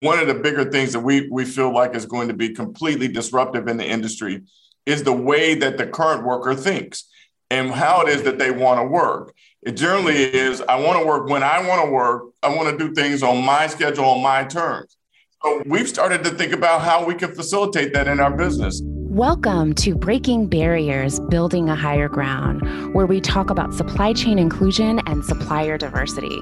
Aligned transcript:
one 0.00 0.18
of 0.18 0.26
the 0.26 0.34
bigger 0.34 0.70
things 0.70 0.92
that 0.92 1.00
we 1.00 1.28
we 1.30 1.44
feel 1.44 1.72
like 1.72 1.94
is 1.94 2.06
going 2.06 2.28
to 2.28 2.34
be 2.34 2.50
completely 2.50 3.08
disruptive 3.08 3.68
in 3.68 3.76
the 3.76 3.86
industry 3.86 4.42
is 4.86 5.02
the 5.02 5.12
way 5.12 5.54
that 5.54 5.76
the 5.78 5.86
current 5.86 6.24
worker 6.24 6.54
thinks 6.54 7.04
and 7.50 7.70
how 7.70 8.02
it 8.02 8.08
is 8.08 8.22
that 8.22 8.38
they 8.38 8.50
want 8.50 8.80
to 8.80 8.84
work. 8.84 9.34
It 9.62 9.72
generally 9.72 10.16
is 10.16 10.62
I 10.62 10.80
want 10.80 11.00
to 11.00 11.06
work 11.06 11.28
when 11.28 11.42
I 11.42 11.66
want 11.66 11.84
to 11.84 11.90
work. 11.90 12.30
I 12.42 12.54
want 12.54 12.70
to 12.70 12.78
do 12.78 12.94
things 12.94 13.22
on 13.22 13.44
my 13.44 13.66
schedule, 13.66 14.06
on 14.06 14.22
my 14.22 14.44
terms. 14.44 14.96
So 15.42 15.62
we've 15.66 15.88
started 15.88 16.24
to 16.24 16.30
think 16.30 16.52
about 16.52 16.82
how 16.82 17.04
we 17.04 17.14
can 17.14 17.34
facilitate 17.34 17.92
that 17.92 18.08
in 18.08 18.20
our 18.20 18.34
business. 18.34 18.80
Welcome 19.10 19.74
to 19.74 19.96
Breaking 19.96 20.46
Barriers 20.46 21.18
Building 21.18 21.68
a 21.68 21.74
Hire 21.74 22.08
Ground, 22.08 22.94
where 22.94 23.06
we 23.06 23.20
talk 23.20 23.50
about 23.50 23.74
supply 23.74 24.12
chain 24.12 24.38
inclusion 24.38 25.00
and 25.00 25.24
supplier 25.24 25.76
diversity 25.76 26.40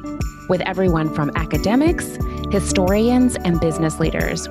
with 0.50 0.60
everyone 0.60 1.14
from 1.14 1.32
academics, 1.34 2.18
historians, 2.50 3.36
and 3.36 3.58
business 3.58 3.98
leaders. 3.98 4.46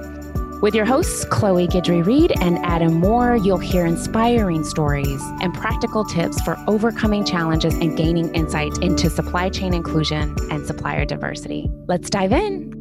With 0.63 0.73
your 0.73 0.83
hosts, 0.85 1.25
Chloe 1.25 1.67
Guidry 1.67 2.03
Reed 2.03 2.33
and 2.41 2.57
Adam 2.65 2.95
Moore, 2.95 3.35
you'll 3.35 3.59
hear 3.59 3.85
inspiring 3.85 4.63
stories 4.63 5.21
and 5.43 5.53
practical 5.53 6.03
tips 6.03 6.41
for 6.41 6.57
overcoming 6.65 7.23
challenges 7.23 7.75
and 7.75 7.95
gaining 7.95 8.33
insight 8.33 8.75
into 8.81 9.11
supply 9.11 9.49
chain 9.49 9.75
inclusion 9.75 10.35
and 10.49 10.65
supplier 10.65 11.05
diversity. 11.05 11.69
Let's 11.87 12.09
dive 12.09 12.33
in. 12.33 12.73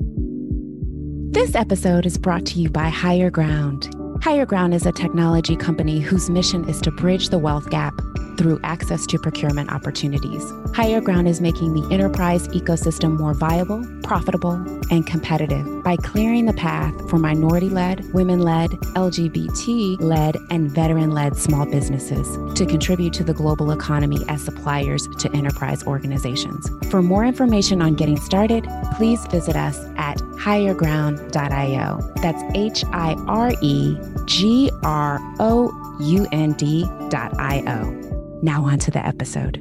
This 1.33 1.55
episode 1.55 2.07
is 2.07 2.17
brought 2.17 2.47
to 2.47 2.59
you 2.59 2.71
by 2.71 2.89
Hire 2.89 3.29
Ground. 3.29 3.95
Hire 4.23 4.47
Ground 4.47 4.75
is 4.75 4.87
a 4.87 4.93
technology 4.93 5.57
company 5.57 6.01
whose 6.01 6.31
mission 6.31 6.69
is 6.69 6.81
to 6.83 6.91
bridge 6.91 7.29
the 7.29 7.39
wealth 7.39 7.71
gap 7.71 7.95
through 8.37 8.61
access 8.63 9.07
to 9.07 9.19
procurement 9.19 9.73
opportunities. 9.73 10.53
Hire 10.75 11.01
Ground 11.01 11.29
is 11.29 11.41
making 11.41 11.75
the 11.75 11.93
enterprise 11.93 12.49
ecosystem 12.49 13.19
more 13.19 13.35
viable, 13.35 13.85
profitable, 14.03 14.53
and 14.91 15.07
competitive 15.07 15.83
by 15.83 15.97
clearing 15.97 16.47
the 16.47 16.53
path 16.53 16.95
for 17.09 17.19
minority 17.19 17.69
led, 17.69 18.05
women 18.13 18.41
led, 18.41 18.71
LGBT 18.71 20.01
led, 20.01 20.37
and 20.51 20.71
veteran 20.71 21.11
led 21.11 21.37
small 21.37 21.67
businesses 21.67 22.37
to 22.57 22.67
contribute 22.67 23.13
to 23.15 23.25
the 23.25 23.35
global 23.35 23.71
economy 23.71 24.25
as 24.29 24.43
suppliers 24.43 25.07
to 25.19 25.31
enterprise 25.35 25.85
organizations. 25.85 26.71
For 26.91 27.03
more 27.03 27.25
information 27.25 27.83
on 27.83 27.95
getting 27.95 28.19
started, 28.19 28.67
please 28.97 29.27
visit 29.27 29.57
us 29.57 29.79
at 29.97 30.19
hireground.io. 30.39 32.13
That's 32.23 32.43
H 32.55 32.85
I 32.93 33.15
R 33.27 33.53
E 33.61 33.99
G 34.25 34.71
R 34.83 35.19
O 35.41 35.97
U 36.01 36.27
N 36.33 36.53
D.io. 36.53 38.06
Now, 38.43 38.65
on 38.67 38.79
to 38.81 38.91
the 38.91 39.05
episode. 39.05 39.57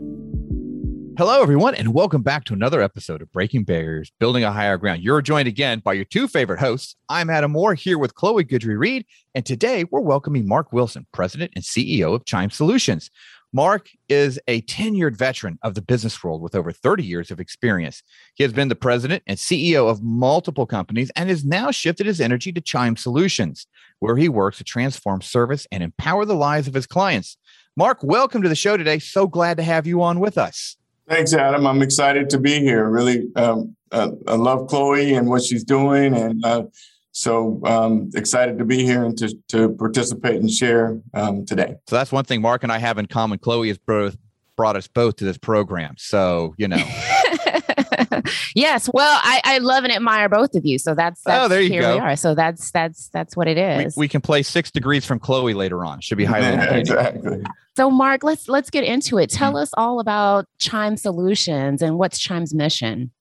Hello, 1.18 1.42
everyone, 1.42 1.76
and 1.76 1.94
welcome 1.94 2.24
back 2.24 2.44
to 2.44 2.54
another 2.54 2.82
episode 2.82 3.22
of 3.22 3.32
Breaking 3.32 3.64
Barriers, 3.64 4.12
Building 4.20 4.44
a 4.44 4.52
Hire 4.52 4.78
Ground. 4.78 5.02
You're 5.02 5.22
joined 5.22 5.48
again 5.48 5.80
by 5.80 5.94
your 5.94 6.04
two 6.04 6.28
favorite 6.28 6.60
hosts. 6.60 6.98
I'm 7.08 7.30
Adam 7.30 7.54
Moore 7.54 7.74
here 7.74 7.98
with 7.98 8.16
Chloe 8.16 8.44
Guidry 8.44 8.78
Reed, 8.78 9.06
and 9.34 9.46
today 9.46 9.86
we're 9.86 10.02
welcoming 10.02 10.46
Mark 10.46 10.74
Wilson, 10.74 11.08
President 11.14 11.54
and 11.56 11.64
CEO 11.64 12.14
of 12.14 12.26
Chime 12.26 12.50
Solutions. 12.50 13.10
Mark 13.54 13.88
is 14.10 14.38
a 14.50 14.62
tenured 14.64 15.16
veteran 15.16 15.58
of 15.62 15.76
the 15.76 15.82
business 15.82 16.22
world 16.22 16.42
with 16.42 16.56
over 16.56 16.74
30 16.74 17.06
years 17.06 17.32
of 17.32 17.40
experience. 17.40 18.04
He 18.34 18.44
has 18.44 18.52
been 18.52 18.68
the 18.68 18.76
president 18.76 19.24
and 19.26 19.38
CEO 19.38 19.90
of 19.90 20.04
multiple 20.04 20.66
companies 20.66 21.10
and 21.16 21.30
has 21.30 21.46
now 21.46 21.72
shifted 21.72 22.06
his 22.06 22.20
energy 22.20 22.52
to 22.52 22.60
Chime 22.60 22.98
Solutions, 22.98 23.68
where 24.00 24.18
he 24.18 24.28
works 24.28 24.58
to 24.58 24.66
transform 24.66 25.22
service 25.22 25.66
and 25.72 25.82
empower 25.82 26.26
the 26.26 26.36
lives 26.36 26.68
of 26.68 26.74
his 26.74 26.86
clients. 26.86 27.38
Mark, 27.78 28.02
welcome 28.04 28.42
to 28.42 28.48
the 28.48 28.56
show 28.56 28.78
today. 28.78 29.00
So 29.00 29.28
glad 29.28 29.58
to 29.58 29.64
have 29.64 29.86
you 29.86 30.02
on 30.02 30.22
with 30.22 30.38
us. 30.38 30.78
Thanks, 31.10 31.34
Adam. 31.34 31.68
I'm 31.68 31.82
excited 31.82 32.30
to 32.30 32.40
be 32.40 32.60
here. 32.60 32.90
Really, 32.90 33.28
um, 33.36 33.76
uh, 33.92 34.12
I 34.28 34.36
love 34.36 34.70
Chloe 34.70 35.14
and 35.14 35.28
what 35.28 35.44
she's 35.44 35.66
doing, 35.66 36.16
and 36.16 36.44
uh, 36.46 36.64
so 37.12 37.60
um, 37.66 38.12
excited 38.16 38.58
to 38.60 38.66
be 38.66 38.86
here 38.86 39.04
and 39.04 39.18
to, 39.18 39.38
to 39.50 39.74
participate 39.74 40.36
and 40.38 40.50
share 40.50 41.02
um, 41.14 41.46
today. 41.46 41.76
So 41.88 41.98
that's 41.98 42.14
one 42.14 42.24
thing 42.24 42.42
Mark 42.42 42.64
and 42.64 42.72
I 42.72 42.78
have 42.78 42.98
in 42.98 43.08
common. 43.08 43.40
Chloe 43.40 43.68
has 43.68 43.78
brought, 43.78 44.16
brought 44.56 44.78
us 44.78 44.88
both 44.88 45.18
to 45.18 45.26
this 45.26 45.38
program. 45.38 45.96
So 45.98 46.56
you 46.58 46.70
know. 46.70 46.78
yes. 48.56 48.90
Well, 48.94 49.20
I, 49.24 49.42
I 49.44 49.58
love 49.60 49.84
and 49.84 49.94
admire 49.94 50.30
both 50.30 50.56
of 50.56 50.66
you. 50.66 50.78
So 50.80 50.94
that's, 50.96 51.22
that's 51.22 51.46
oh, 51.46 51.48
there 51.48 51.62
you 51.62 51.70
here 51.70 51.82
go. 51.82 51.96
we 51.96 52.00
are. 52.00 52.16
So 52.16 52.36
that's 52.36 52.72
that's 52.72 53.10
that's 53.10 53.36
what 53.36 53.48
it 53.48 53.58
is. 53.58 53.96
We, 53.96 54.02
we 54.04 54.08
can 54.08 54.22
play 54.22 54.44
six 54.44 54.72
degrees 54.72 55.06
from 55.06 55.20
Chloe 55.20 55.54
later 55.54 55.84
on. 55.86 56.02
Should 56.02 56.18
be 56.18 56.26
highly 56.26 56.46
Yeah, 56.48 56.74
exactly. 56.76 57.44
so 57.76 57.90
Mark, 57.90 58.24
let's 58.24 58.48
let's 58.48 58.70
get 58.70 58.84
into 58.84 59.18
it. 59.18 59.30
Tell 59.30 59.46
Mm-hmm. 59.54 59.58
us 59.64 59.72
all 59.78 60.00
about 60.00 60.48
Chime 60.60 60.98
Solutions 60.98 61.82
and 61.82 61.98
what's 61.98 62.18
Chime's 62.20 62.54
mission. 62.54 63.12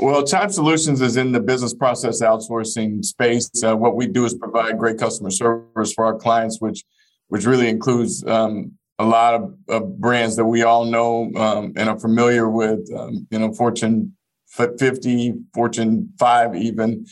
Well, 0.00 0.24
Chime 0.26 0.50
Solutions 0.50 1.00
is 1.00 1.16
in 1.16 1.32
the 1.32 1.40
business 1.40 1.74
process 1.74 2.22
outsourcing 2.22 3.04
space. 3.04 3.50
Uh, 3.62 3.76
what 3.76 3.94
we 3.96 4.06
do 4.06 4.24
is 4.24 4.32
provide 4.34 4.78
great 4.78 4.98
customer 4.98 5.30
service 5.30 5.92
for 5.92 6.04
our 6.06 6.14
clients, 6.16 6.60
which 6.60 6.84
which 7.28 7.46
really 7.46 7.68
includes 7.68 8.24
um, 8.26 8.72
a 9.02 9.04
lot 9.04 9.34
of, 9.34 9.54
of 9.68 10.00
brands 10.00 10.36
that 10.36 10.44
we 10.44 10.62
all 10.62 10.84
know 10.84 11.32
um, 11.36 11.72
and 11.76 11.88
are 11.88 11.98
familiar 11.98 12.48
with. 12.48 12.88
Um, 12.96 13.26
you 13.30 13.38
know, 13.40 13.52
Fortune 13.52 14.16
50, 14.50 15.34
Fortune 15.52 16.12
5, 16.18 16.54
even 16.54 17.04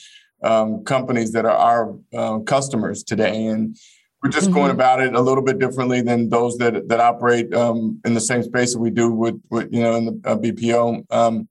um, 0.45 0.85
companies 0.85 1.33
that 1.33 1.45
are 1.45 1.51
our 1.51 1.97
uh, 2.15 2.39
customers 2.41 3.03
today, 3.03 3.47
and 3.47 3.77
we're 4.23 4.31
just 4.31 4.53
going 4.53 4.71
Mhm. 4.71 4.75
about 4.75 5.01
it 5.01 5.15
a 5.15 5.21
little 5.21 5.43
bit 5.43 5.59
differently 5.59 6.01
than 6.01 6.29
those 6.29 6.57
that 6.59 6.89
that 6.89 7.01
operate 7.01 7.53
um, 7.55 8.01
in 8.05 8.15
the 8.15 8.21
same 8.21 8.43
space 8.43 8.73
that 8.73 8.79
we 8.79 8.91
do 8.91 9.11
with, 9.11 9.41
with 9.51 9.69
you 9.73 9.83
know 9.83 9.97
in 9.97 10.05
the 10.07 10.21
uh, 10.25 10.37
BPO. 10.37 11.05
Um, 11.11 11.49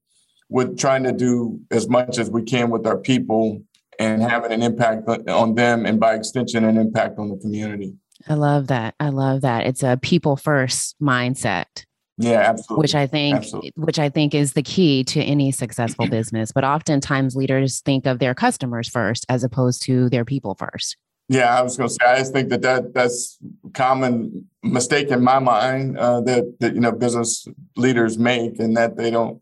with 0.52 0.80
trying 0.80 1.04
to 1.04 1.12
do 1.12 1.60
as 1.70 1.88
much 1.88 2.18
as 2.18 2.32
we 2.32 2.42
can 2.42 2.72
with 2.72 2.88
our 2.88 2.98
people 2.98 3.62
and 4.00 4.20
having 4.24 4.52
an 4.52 4.64
impact 4.64 5.08
on 5.30 5.54
them 5.54 5.86
and 5.86 6.00
by 6.00 6.16
extension 6.16 6.64
an 6.64 6.76
impact 6.76 7.20
on 7.20 7.30
the 7.30 7.38
community 7.38 7.94
I 8.28 8.34
love 8.34 8.68
that. 8.68 8.96
I 9.00 9.10
love 9.10 9.42
that. 9.42 9.66
It's 9.66 9.84
a 9.84 9.98
people 10.02 10.36
first 10.36 10.96
mindset, 11.02 11.86
yeah 12.20 12.42
absolutely 12.42 12.82
which 12.82 12.96
I 12.96 13.08
think 13.08 13.38
Absolutely. 13.38 13.72
which 13.76 13.98
I 13.98 14.10
think 14.10 14.36
is 14.36 14.54
the 14.54 14.62
key 14.62 15.04
to 15.06 15.22
any 15.22 15.52
successful 15.52 16.08
business. 16.10 16.52
But 16.52 16.66
oftentimes 16.66 17.36
leaders 17.36 17.80
think 17.80 18.06
of 18.06 18.20
their 18.20 18.36
customers 18.36 18.90
first 18.90 19.26
as 19.30 19.44
opposed 19.44 19.82
to 19.84 20.10
their 20.10 20.26
people 20.26 20.54
first. 20.56 20.98
yeah 21.30 21.58
i 21.58 21.62
was 21.62 21.78
going 21.78 21.88
to 21.88 21.94
say 21.94 22.06
i 22.06 22.18
just 22.18 22.34
think 22.34 22.50
that, 22.50 22.62
that 22.62 22.94
that's 22.94 23.38
common 23.74 24.46
mistake 24.64 25.10
in 25.10 25.24
my 25.24 25.40
mind 25.40 25.98
uh, 25.98 26.20
that 26.22 26.44
that 26.60 26.74
you 26.76 26.82
know 26.82 26.92
business 26.92 27.48
leaders 27.78 28.18
make 28.18 28.60
and 28.60 28.76
that 28.76 28.98
they 28.98 29.10
don't 29.10 29.42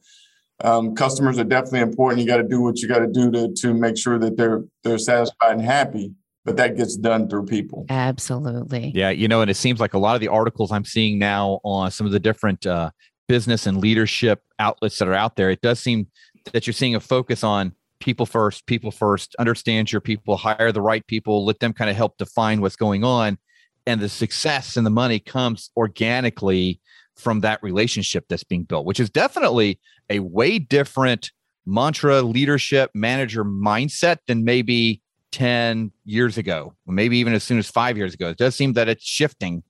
um, 0.63 0.95
customers 0.95 1.37
are 1.39 1.43
definitely 1.43 1.79
important 1.79 2.21
you 2.21 2.27
got 2.27 2.37
to 2.37 2.47
do 2.55 2.61
what 2.61 2.79
you 2.79 2.87
got 2.87 2.99
to 2.99 3.07
do 3.07 3.31
to 3.31 3.53
to 3.53 3.73
make 3.73 3.97
sure 3.97 4.19
that 4.19 4.37
they're 4.37 4.63
they're 4.83 4.97
satisfied 4.97 5.53
and 5.53 5.61
happy 5.61 6.13
but 6.47 6.55
that 6.55 6.77
gets 6.77 6.95
done 6.95 7.27
through 7.27 7.45
people 7.45 7.85
Absolutely. 7.89 8.93
Yeah, 8.95 9.09
you 9.09 9.27
know, 9.27 9.41
and 9.41 9.51
it 9.51 9.57
seems 9.57 9.81
like 9.81 9.93
a 9.93 9.99
lot 9.99 10.15
of 10.15 10.21
the 10.21 10.29
articles 10.29 10.71
I'm 10.71 10.85
seeing 10.85 11.19
now 11.19 11.59
on 11.63 11.91
some 11.91 12.07
of 12.07 12.13
the 12.13 12.19
different 12.21 12.65
uh, 12.65 12.91
business 13.27 13.67
and 13.67 13.77
leadership 13.77 14.41
outlets 14.57 14.97
that 14.99 15.09
are 15.09 15.13
out 15.13 15.35
there, 15.35 15.49
it 15.49 15.61
does 15.61 15.79
seem 15.79 16.07
that 16.53 16.65
you're 16.65 16.73
seeing 16.73 16.95
a 16.95 16.99
focus 17.01 17.43
on 17.43 17.73
people 17.99 18.25
first, 18.25 18.65
people 18.65 18.91
first, 18.91 19.35
understand 19.39 19.91
your 19.91 19.99
people, 19.99 20.37
hire 20.37 20.71
the 20.71 20.81
right 20.81 21.05
people, 21.07 21.45
let 21.45 21.59
them 21.59 21.73
kind 21.73 21.89
of 21.89 21.97
help 21.97 22.17
define 22.17 22.61
what's 22.61 22.77
going 22.77 23.03
on. 23.03 23.37
And 23.85 23.99
the 23.99 24.09
success 24.09 24.77
and 24.77 24.85
the 24.85 24.91
money 24.91 25.19
comes 25.19 25.69
organically 25.75 26.79
from 27.17 27.41
that 27.41 27.61
relationship 27.61 28.25
that's 28.29 28.43
being 28.45 28.63
built, 28.63 28.85
which 28.85 28.99
is 28.99 29.09
definitely 29.09 29.79
a 30.09 30.19
way 30.19 30.59
different 30.59 31.31
mantra, 31.65 32.21
leadership, 32.21 32.91
manager 32.93 33.43
mindset 33.43 34.19
than 34.27 34.45
maybe 34.45 35.01
10 35.31 35.91
years 36.05 36.37
ago, 36.37 36.73
maybe 36.85 37.17
even 37.17 37.33
as 37.33 37.43
soon 37.43 37.57
as 37.57 37.69
five 37.69 37.97
years 37.97 38.13
ago. 38.13 38.29
It 38.29 38.37
does 38.37 38.55
seem 38.55 38.73
that 38.73 38.89
it's 38.89 39.03
shifting 39.03 39.63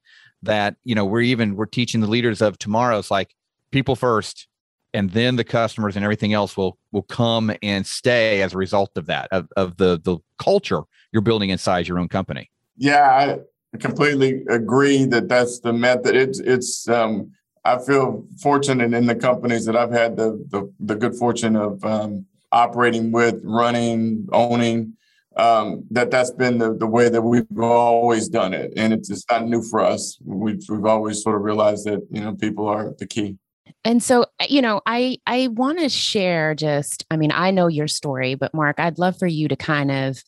that, 0.44 0.75
you 0.84 0.95
know, 0.95 1.06
we're 1.06 1.22
even, 1.22 1.56
we're 1.56 1.66
teaching 1.66 2.01
the 2.01 2.07
leaders 2.07 2.41
of 2.41 2.57
tomorrow. 2.57 3.00
It's 3.00 3.12
like 3.12 3.35
people 3.72 3.96
first, 3.96 4.47
and 4.94 5.09
then 5.12 5.35
the 5.35 5.44
customers 5.44 5.96
and 5.96 6.06
everything 6.06 6.34
else 6.34 6.56
will, 6.56 6.78
will 6.91 7.03
come 7.03 7.51
and 7.62 7.85
stay 7.85 8.41
as 8.41 8.53
a 8.53 8.57
result 8.57 8.91
of 8.96 9.07
that, 9.07 9.28
of, 9.31 9.47
of 9.57 9.78
the, 9.78 10.00
the 10.03 10.17
culture 10.38 10.81
you're 11.12 11.22
building 11.22 11.49
inside 11.49 11.87
your 11.87 11.99
own 11.99 12.08
company. 12.08 12.49
Yeah, 12.78 13.40
I 13.73 13.78
completely 13.78 14.43
agree 14.49 15.05
that 15.05 15.28
that's 15.28 15.59
the 15.59 15.73
method. 15.73 16.16
It's 16.16 16.40
it's. 16.40 16.87
Um, 16.87 17.31
I 17.66 17.79
feel 17.79 18.26
fortunate 18.41 18.93
in 18.93 19.08
the 19.08 19.16
companies 19.16 19.66
that 19.66 19.76
I've 19.76 19.91
had 19.91 20.16
the 20.16 20.46
the, 20.49 20.72
the 20.79 20.96
good 20.96 21.16
fortune 21.16 21.55
of 21.55 21.84
um, 21.84 22.26
operating 22.52 23.11
with, 23.11 23.40
running, 23.43 24.28
owning. 24.31 24.93
Um, 25.37 25.84
that 25.91 26.11
that's 26.11 26.31
been 26.31 26.57
the, 26.57 26.75
the 26.75 26.87
way 26.87 27.09
that 27.09 27.22
we've 27.22 27.45
always 27.59 28.28
done 28.28 28.53
it, 28.53 28.73
and 28.75 28.93
it's 28.93 29.09
it's 29.09 29.25
not 29.29 29.47
new 29.47 29.61
for 29.61 29.79
us. 29.79 30.17
We've 30.25 30.61
we've 30.69 30.85
always 30.85 31.22
sort 31.22 31.35
of 31.35 31.43
realized 31.43 31.85
that 31.85 32.05
you 32.09 32.22
know 32.22 32.35
people 32.35 32.67
are 32.67 32.93
the 32.97 33.07
key. 33.07 33.37
And 33.84 34.01
so, 34.01 34.25
you 34.49 34.61
know, 34.61 34.81
I 34.85 35.17
I 35.28 35.47
want 35.47 35.79
to 35.79 35.89
share 35.89 36.55
just 36.55 37.05
I 37.11 37.17
mean, 37.17 37.31
I 37.31 37.51
know 37.51 37.67
your 37.67 37.87
story, 37.87 38.35
but 38.35 38.53
Mark, 38.53 38.79
I'd 38.79 38.97
love 38.99 39.17
for 39.17 39.28
you 39.28 39.47
to 39.47 39.55
kind 39.55 39.91
of 39.91 40.22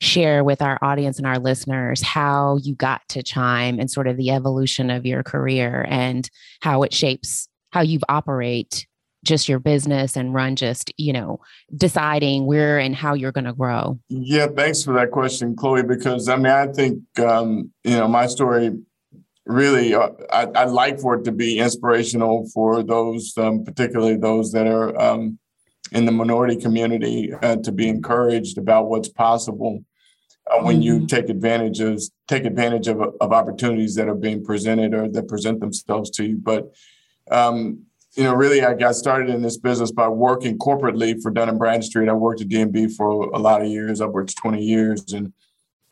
share 0.00 0.42
with 0.42 0.60
our 0.60 0.78
audience 0.82 1.18
and 1.18 1.26
our 1.26 1.38
listeners 1.38 2.02
how 2.02 2.58
you 2.62 2.74
got 2.74 3.00
to 3.08 3.22
Chime 3.22 3.78
and 3.78 3.88
sort 3.88 4.08
of 4.08 4.16
the 4.16 4.30
evolution 4.30 4.90
of 4.90 5.06
your 5.06 5.22
career 5.22 5.86
and 5.88 6.28
how 6.60 6.82
it 6.82 6.92
shapes 6.92 7.48
how 7.72 7.80
you 7.80 7.98
operate 8.08 8.86
just 9.24 9.48
your 9.48 9.58
business 9.58 10.16
and 10.16 10.34
run 10.34 10.56
just, 10.56 10.92
you 10.96 11.12
know, 11.12 11.40
deciding 11.76 12.46
where 12.46 12.78
and 12.78 12.94
how 12.94 13.14
you're 13.14 13.32
going 13.32 13.44
to 13.44 13.52
grow? 13.52 13.98
Yeah, 14.08 14.46
thanks 14.48 14.82
for 14.82 14.94
that 14.94 15.10
question, 15.10 15.54
Chloe, 15.54 15.82
because 15.82 16.28
I 16.28 16.36
mean, 16.36 16.46
I 16.46 16.66
think, 16.66 17.02
um, 17.18 17.70
you 17.84 17.96
know, 17.96 18.08
my 18.08 18.26
story 18.26 18.72
really, 19.46 19.94
uh, 19.94 20.10
I, 20.32 20.64
would 20.64 20.72
like 20.72 21.00
for 21.00 21.16
it 21.16 21.24
to 21.24 21.32
be 21.32 21.58
inspirational 21.58 22.48
for 22.52 22.82
those, 22.82 23.36
um, 23.36 23.64
particularly 23.64 24.16
those 24.16 24.52
that 24.52 24.66
are 24.66 24.98
um, 25.00 25.38
in 25.92 26.06
the 26.06 26.12
minority 26.12 26.56
community, 26.56 27.32
uh, 27.42 27.56
to 27.56 27.72
be 27.72 27.88
encouraged 27.88 28.58
about 28.58 28.88
what's 28.88 29.08
possible 29.08 29.84
uh, 30.50 30.60
when 30.62 30.82
you 30.82 30.96
mm-hmm. 30.96 31.06
take 31.06 31.28
advantage 31.28 31.80
of 31.80 32.02
take 32.28 32.44
advantage 32.44 32.88
of, 32.88 33.00
of 33.20 33.32
opportunities 33.32 33.94
that 33.94 34.08
are 34.08 34.14
being 34.14 34.44
presented 34.44 34.94
or 34.94 35.08
that 35.08 35.28
present 35.28 35.60
themselves 35.60 36.10
to 36.10 36.24
you. 36.24 36.36
But 36.36 36.72
um, 37.30 37.86
you 38.14 38.24
know, 38.24 38.34
really, 38.34 38.62
I 38.62 38.74
got 38.74 38.94
started 38.94 39.30
in 39.30 39.40
this 39.40 39.56
business 39.56 39.90
by 39.90 40.08
working 40.08 40.58
corporately 40.58 41.20
for 41.22 41.30
Dun 41.30 41.48
and 41.48 41.58
Bradstreet. 41.58 42.08
I 42.08 42.12
worked 42.12 42.42
at 42.42 42.48
D&B 42.48 42.88
for 42.88 43.30
a 43.30 43.38
lot 43.38 43.62
of 43.62 43.68
years, 43.68 44.00
upwards 44.00 44.34
twenty 44.34 44.62
years, 44.62 45.12
and 45.12 45.32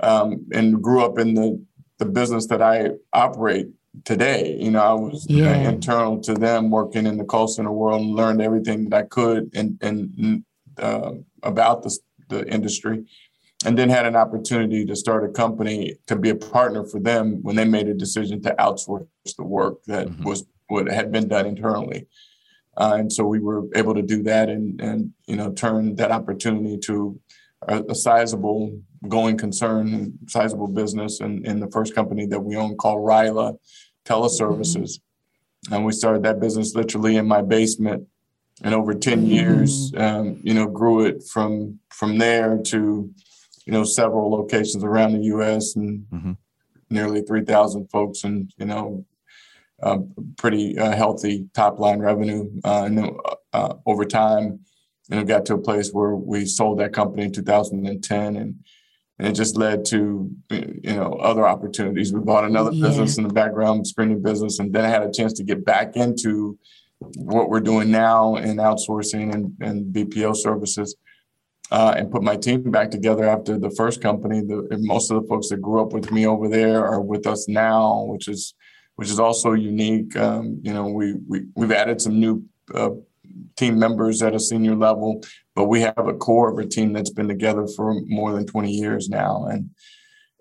um, 0.01 0.47
and 0.53 0.83
grew 0.83 1.03
up 1.03 1.19
in 1.19 1.35
the 1.35 1.65
the 1.99 2.05
business 2.05 2.47
that 2.49 2.61
I 2.61 2.91
operate 3.13 3.69
today. 4.05 4.57
You 4.61 4.71
know, 4.71 4.83
I 4.83 4.93
was 4.93 5.27
yeah. 5.29 5.69
internal 5.69 6.21
to 6.23 6.35
them, 6.35 6.71
working 6.71 7.07
in 7.07 7.17
the 7.17 7.25
call 7.25 7.49
center 7.49 7.73
world, 7.73 8.03
and 8.03 8.15
learned 8.15 8.43
everything 8.43 8.89
that 8.91 8.97
I 8.97 9.03
could 9.07 9.51
and 9.55 9.79
and 9.81 10.45
uh, 10.79 11.13
about 11.43 11.83
the 11.83 11.99
the 12.29 12.47
industry 12.47 13.05
and 13.65 13.77
then 13.77 13.91
had 13.91 14.07
an 14.07 14.17
opportunity 14.17 14.85
to 14.87 14.97
start 14.97 15.25
a 15.25 15.29
company 15.29 15.97
to 16.07 16.17
be 16.17 16.31
a 16.31 16.35
partner 16.35 16.85
for 16.85 16.99
them 16.99 17.43
when 17.43 17.57
they 17.57 17.65
made 17.65 17.89
a 17.89 17.95
decision 17.95 18.41
to 18.43 18.55
outsource 18.59 19.07
the 19.37 19.45
work 19.45 19.83
that 19.85 20.09
mm-hmm. 20.09 20.25
was 20.25 20.47
what 20.71 20.91
had 20.91 21.13
been 21.13 21.29
done 21.29 21.47
internally. 21.47 22.07
Uh, 22.77 22.97
and 22.99 23.13
so 23.13 23.25
we 23.25 23.41
were 23.41 23.65
able 23.75 23.95
to 23.95 24.03
do 24.03 24.23
that 24.23 24.49
and 24.49 24.81
and 24.81 25.13
you 25.27 25.37
know 25.37 25.53
turn 25.53 25.97
that 25.97 26.11
opportunity 26.11 26.79
to 26.79 27.19
a, 27.69 27.83
a 27.91 27.95
sizable 27.95 28.81
going 29.09 29.37
concern, 29.37 30.13
sizable 30.29 30.69
business, 30.69 31.21
and 31.21 31.45
in, 31.45 31.53
in 31.53 31.61
the 31.61 31.71
first 31.71 31.95
company 31.95 32.27
that 32.27 32.41
we 32.41 32.57
own 32.57 32.77
called 32.77 33.07
Ryla 33.07 33.57
Teleservices. 34.05 34.93
Mm-hmm. 34.93 35.75
And 35.75 35.85
we 35.85 35.93
started 35.93 36.23
that 36.23 36.41
business 36.41 36.75
literally 36.75 37.17
in 37.17 37.27
my 37.27 37.43
basement, 37.43 38.07
and 38.63 38.75
over 38.75 38.95
ten 38.95 39.27
years, 39.27 39.93
mm-hmm. 39.93 40.03
um, 40.03 40.41
you 40.43 40.55
know, 40.55 40.67
grew 40.67 41.05
it 41.05 41.25
from 41.25 41.81
from 41.91 42.19
there 42.19 42.59
to 42.67 43.13
you 43.71 43.73
know, 43.73 43.85
several 43.85 44.31
locations 44.31 44.83
around 44.83 45.13
the 45.13 45.25
U.S. 45.27 45.77
and 45.77 46.05
mm-hmm. 46.13 46.33
nearly 46.91 47.23
3,000 47.23 47.89
folks, 47.89 48.25
and 48.25 48.53
you 48.59 48.67
know, 48.67 49.05
pretty 50.37 50.79
uh, 50.79 50.95
healthy 50.95 51.49
top 51.55 51.79
line 51.79 52.01
revenue. 52.01 52.51
Uh, 52.65 52.85
and 52.85 52.99
then 52.99 53.17
uh, 53.53 53.75
over 53.87 54.05
time, 54.05 54.61
And 55.11 55.21
know, 55.21 55.25
got 55.25 55.47
to 55.47 55.55
a 55.55 55.59
place 55.59 55.91
where 55.91 56.15
we 56.15 56.47
sold 56.47 56.79
that 56.81 56.93
company 56.93 57.25
in 57.25 57.33
2010, 57.33 58.37
and 58.37 58.55
and 59.19 59.29
it 59.29 59.33
just 59.35 59.57
led 59.57 59.85
to 59.87 60.31
you 60.51 60.95
know 60.95 61.15
other 61.15 61.47
opportunities. 61.47 62.13
We 62.13 62.21
bought 62.21 62.45
another 62.45 62.73
yeah. 62.73 62.87
business 62.87 63.19
in 63.19 63.27
the 63.27 63.35
background, 63.35 63.87
screening 63.87 64.23
business, 64.23 64.59
and 64.59 64.73
then 64.73 64.85
I 64.85 64.89
had 64.89 65.03
a 65.03 65.13
chance 65.13 65.33
to 65.35 65.45
get 65.45 65.65
back 65.65 65.97
into 65.97 66.59
what 67.17 67.49
we're 67.49 67.61
doing 67.61 67.91
now 67.91 68.37
in 68.37 68.57
outsourcing 68.57 69.35
and, 69.35 69.55
and 69.61 69.95
BPO 69.95 70.37
services 70.37 70.97
uh, 71.71 71.95
and 71.97 72.11
put 72.11 72.23
my 72.23 72.37
team 72.37 72.71
back 72.71 72.91
together 72.91 73.29
after 73.29 73.59
the 73.59 73.71
first 73.71 74.03
company. 74.03 74.41
The, 74.41 74.67
most 74.81 75.11
of 75.11 75.23
the 75.23 75.29
folks 75.29 75.49
that 75.49 75.63
grew 75.63 75.81
up 75.81 75.93
with 75.93 76.11
me 76.13 76.27
over 76.27 76.49
there 76.49 76.85
are 76.85 77.01
with 77.01 77.27
us 77.27 77.49
now, 77.49 78.05
which 78.05 78.29
is 78.29 78.55
which 79.01 79.09
is 79.09 79.19
also 79.19 79.55
unique. 79.55 80.15
Um, 80.15 80.61
you 80.63 80.75
know, 80.75 80.87
we, 80.87 81.15
we 81.27 81.47
we've 81.55 81.73
added 81.73 82.03
some 82.03 82.21
new 82.21 82.45
uh, 82.75 82.91
team 83.57 83.79
members 83.79 84.21
at 84.21 84.35
a 84.35 84.39
senior 84.39 84.77
level, 84.77 85.23
but 85.55 85.69
we 85.69 85.81
have 85.81 86.07
a 86.07 86.13
core 86.13 86.51
of 86.53 86.59
a 86.59 86.67
team 86.67 86.93
that's 86.93 87.09
been 87.09 87.27
together 87.27 87.67
for 87.67 87.95
more 88.05 88.33
than 88.33 88.45
20 88.45 88.71
years 88.71 89.09
now, 89.09 89.47
and 89.47 89.71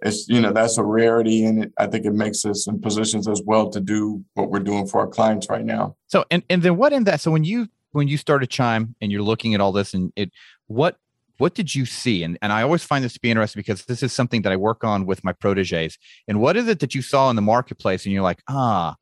it's 0.02 0.28
you 0.28 0.42
know 0.42 0.52
that's 0.52 0.78
a 0.78 0.84
rarity, 0.84 1.46
and 1.46 1.64
it, 1.64 1.74
I 1.78 1.88
think 1.88 2.06
it 2.06 2.12
makes 2.12 2.44
us 2.44 2.68
in 2.68 2.82
positions 2.82 3.30
as 3.30 3.42
well 3.46 3.70
to 3.70 3.80
do 3.80 4.26
what 4.34 4.50
we're 4.50 4.60
doing 4.60 4.86
for 4.88 5.00
our 5.00 5.08
clients 5.08 5.50
right 5.50 5.64
now. 5.64 5.96
So, 6.08 6.26
and 6.30 6.44
and 6.50 6.62
then 6.62 6.76
what 6.76 6.92
in 6.92 7.06
that? 7.06 7.22
So 7.22 7.32
when 7.32 7.46
you 7.46 7.70
when 7.94 8.10
you 8.10 8.18
started 8.18 8.50
Chime 8.50 8.94
and 9.00 9.10
you're 9.10 9.22
looking 9.22 9.54
at 9.54 9.62
all 9.62 9.72
this, 9.72 9.94
and 9.94 10.12
it 10.18 10.32
what 10.68 10.98
what 11.40 11.56
did 11.56 11.74
you 11.74 11.86
see? 11.86 12.24
And, 12.24 12.38
and 12.42 12.52
I 12.52 12.62
always 12.62 12.84
find 12.84 13.04
this 13.04 13.14
to 13.14 13.20
be 13.20 13.32
interesting 13.32 13.60
because 13.60 13.86
this 13.86 14.04
is 14.04 14.14
something 14.14 14.42
that 14.44 14.52
I 14.52 14.58
work 14.58 14.84
on 14.84 15.06
with 15.06 15.24
my 15.24 15.34
proteges. 15.34 15.98
And 16.28 16.40
what 16.40 16.58
is 16.58 16.68
it 16.68 16.80
that 16.80 16.94
you 16.94 17.02
saw 17.02 17.30
in 17.30 17.36
the 17.36 17.42
marketplace 17.42 18.06
and 18.06 18.14
you're 18.14 18.24
like, 18.24 18.44
ah, 18.48 18.96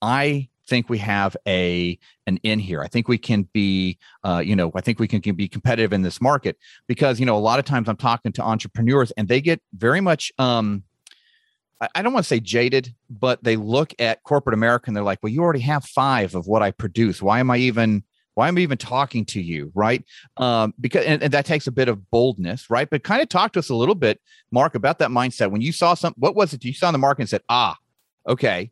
I 0.00 0.48
think 0.68 0.88
we 0.88 0.98
have 0.98 1.36
a 1.46 1.98
an 2.26 2.38
in 2.44 2.60
here. 2.60 2.80
I 2.80 2.86
think 2.86 3.08
we 3.08 3.18
can 3.18 3.48
be, 3.52 3.98
uh, 4.24 4.40
you 4.44 4.54
know, 4.54 4.70
I 4.74 4.80
think 4.80 5.00
we 5.00 5.08
can, 5.08 5.20
can 5.20 5.34
be 5.34 5.48
competitive 5.48 5.92
in 5.92 6.02
this 6.02 6.20
market 6.20 6.56
because 6.86 7.18
you 7.18 7.26
know 7.26 7.36
a 7.36 7.38
lot 7.38 7.58
of 7.58 7.64
times 7.64 7.88
I'm 7.88 7.96
talking 7.96 8.32
to 8.32 8.42
entrepreneurs 8.42 9.10
and 9.12 9.28
they 9.28 9.40
get 9.40 9.60
very 9.74 10.00
much. 10.00 10.32
Um, 10.38 10.84
I 11.94 12.02
don't 12.02 12.12
want 12.12 12.24
to 12.24 12.28
say 12.28 12.40
jaded, 12.40 12.94
but 13.08 13.42
they 13.42 13.56
look 13.56 13.94
at 13.98 14.22
corporate 14.22 14.52
America 14.52 14.84
and 14.88 14.96
they're 14.96 15.02
like, 15.02 15.18
well, 15.22 15.32
you 15.32 15.42
already 15.42 15.60
have 15.60 15.82
five 15.82 16.34
of 16.34 16.46
what 16.46 16.62
I 16.62 16.72
produce. 16.72 17.22
Why 17.22 17.40
am 17.40 17.50
I 17.50 17.56
even 17.56 18.04
why 18.34 18.48
am 18.48 18.56
I 18.56 18.60
even 18.60 18.78
talking 18.78 19.24
to 19.26 19.40
you? 19.40 19.72
Right. 19.74 20.04
Um, 20.36 20.74
because, 20.80 21.04
and, 21.04 21.22
and 21.22 21.32
that 21.32 21.46
takes 21.46 21.66
a 21.66 21.72
bit 21.72 21.88
of 21.88 22.10
boldness, 22.10 22.70
right? 22.70 22.88
But 22.88 23.02
kind 23.02 23.22
of 23.22 23.28
talk 23.28 23.52
to 23.52 23.58
us 23.58 23.70
a 23.70 23.74
little 23.74 23.94
bit, 23.94 24.20
Mark, 24.50 24.74
about 24.74 24.98
that 25.00 25.10
mindset. 25.10 25.50
When 25.50 25.60
you 25.60 25.72
saw 25.72 25.94
some, 25.94 26.14
what 26.16 26.34
was 26.34 26.52
it 26.52 26.64
you 26.64 26.72
saw 26.72 26.88
in 26.88 26.92
the 26.92 26.98
market 26.98 27.22
and 27.22 27.28
said, 27.28 27.42
ah, 27.48 27.76
okay, 28.28 28.70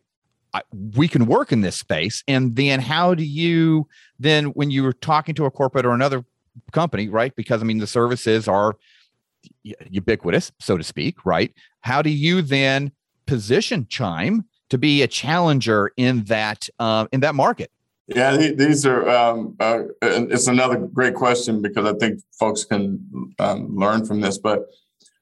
I, 0.55 0.63
we 0.97 1.09
can 1.09 1.27
work 1.27 1.53
in 1.53 1.61
this 1.61 1.79
space. 1.79 2.23
And 2.27 2.57
then 2.57 2.81
how 2.81 3.15
do 3.15 3.25
you 3.25 3.89
then, 4.19 4.47
when 4.47 4.71
you 4.71 4.83
were 4.83 4.93
talking 4.93 5.35
to 5.37 5.45
a 5.45 5.51
corporate 5.51 5.85
or 5.85 5.93
another 5.93 6.25
company, 6.73 7.09
right? 7.09 7.35
Because 7.35 7.61
I 7.61 7.65
mean, 7.65 7.79
the 7.79 7.87
services 7.87 8.49
are 8.49 8.77
ubiquitous, 9.63 10.53
so 10.59 10.77
to 10.77 10.85
speak, 10.85 11.25
right? 11.25 11.53
How 11.81 12.03
do 12.03 12.11
you 12.11 12.43
then 12.43 12.93
position 13.27 13.87
Chime 13.89 14.45
to 14.71 14.79
be 14.79 15.03
a 15.03 15.07
challenger 15.07 15.93
in 15.97 16.25
that 16.25 16.69
uh, 16.79 17.07
in 17.13 17.21
that 17.21 17.35
market? 17.35 17.71
Yeah, 18.09 18.37
these 18.37 18.87
are. 18.87 19.07
Um, 19.09 19.55
uh, 19.61 19.83
it's 20.01 20.47
another 20.47 20.79
great 20.79 21.15
question 21.15 21.61
because 21.61 21.87
I 21.87 21.97
think 21.99 22.21
folks 22.39 22.65
can 22.65 23.35
um, 23.39 23.77
learn 23.77 24.07
from 24.07 24.23
this. 24.23 24.39
But 24.39 24.65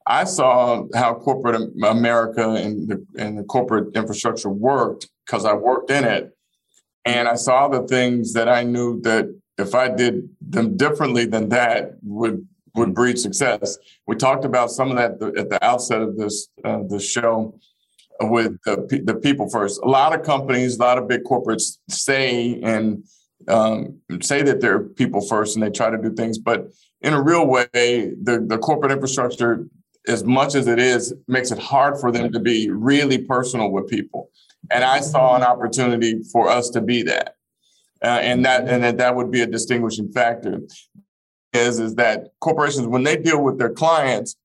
I 0.06 0.22
saw 0.22 0.84
how 0.94 1.14
corporate 1.14 1.70
America 1.82 2.50
and 2.50 2.88
the, 2.88 3.04
and 3.18 3.36
the 3.36 3.42
corporate 3.42 3.96
infrastructure 3.96 4.50
worked 4.50 5.08
because 5.26 5.44
I 5.44 5.52
worked 5.52 5.90
in 5.90 6.04
it, 6.04 6.36
and 7.04 7.26
I 7.26 7.34
saw 7.34 7.66
the 7.66 7.82
things 7.88 8.32
that 8.34 8.48
I 8.48 8.62
knew 8.62 9.00
that 9.00 9.36
if 9.58 9.74
I 9.74 9.88
did 9.88 10.28
them 10.40 10.76
differently 10.76 11.26
than 11.26 11.48
that 11.48 11.96
would 12.04 12.46
would 12.76 12.94
breed 12.94 13.18
success. 13.18 13.78
We 14.06 14.14
talked 14.14 14.44
about 14.44 14.70
some 14.70 14.90
of 14.92 14.96
that 14.96 15.36
at 15.36 15.50
the 15.50 15.64
outset 15.64 16.02
of 16.02 16.16
this 16.16 16.48
uh, 16.64 16.82
the 16.88 17.00
show 17.00 17.58
with 18.20 18.58
the, 18.64 19.02
the 19.04 19.14
people 19.14 19.48
first. 19.48 19.80
A 19.82 19.88
lot 19.88 20.14
of 20.14 20.24
companies, 20.24 20.76
a 20.76 20.82
lot 20.82 20.98
of 20.98 21.08
big 21.08 21.24
corporates 21.24 21.78
say 21.88 22.60
and 22.62 23.04
um, 23.48 24.00
say 24.22 24.42
that 24.42 24.60
they're 24.60 24.80
people 24.80 25.20
first 25.20 25.56
and 25.56 25.62
they 25.62 25.70
try 25.70 25.90
to 25.90 25.98
do 25.98 26.12
things, 26.14 26.38
but 26.38 26.68
in 27.02 27.12
a 27.12 27.22
real 27.22 27.46
way, 27.46 27.66
the, 27.74 28.44
the 28.46 28.58
corporate 28.58 28.92
infrastructure, 28.92 29.66
as 30.08 30.24
much 30.24 30.54
as 30.54 30.66
it 30.66 30.78
is, 30.78 31.14
makes 31.28 31.50
it 31.50 31.58
hard 31.58 32.00
for 32.00 32.10
them 32.10 32.32
to 32.32 32.40
be 32.40 32.70
really 32.70 33.18
personal 33.18 33.70
with 33.70 33.88
people. 33.88 34.30
And 34.70 34.82
I 34.82 35.00
saw 35.00 35.36
an 35.36 35.42
opportunity 35.42 36.22
for 36.32 36.48
us 36.48 36.70
to 36.70 36.80
be 36.80 37.02
that. 37.02 37.34
Uh, 38.02 38.20
and 38.22 38.44
that 38.44 38.68
and 38.68 38.84
that, 38.84 38.98
that 38.98 39.16
would 39.16 39.30
be 39.30 39.40
a 39.40 39.46
distinguishing 39.46 40.12
factor 40.12 40.60
is 41.54 41.80
is 41.80 41.94
that 41.94 42.28
corporations 42.40 42.86
when 42.86 43.02
they 43.04 43.16
deal 43.16 43.42
with 43.42 43.58
their 43.58 43.70
clients 43.70 44.36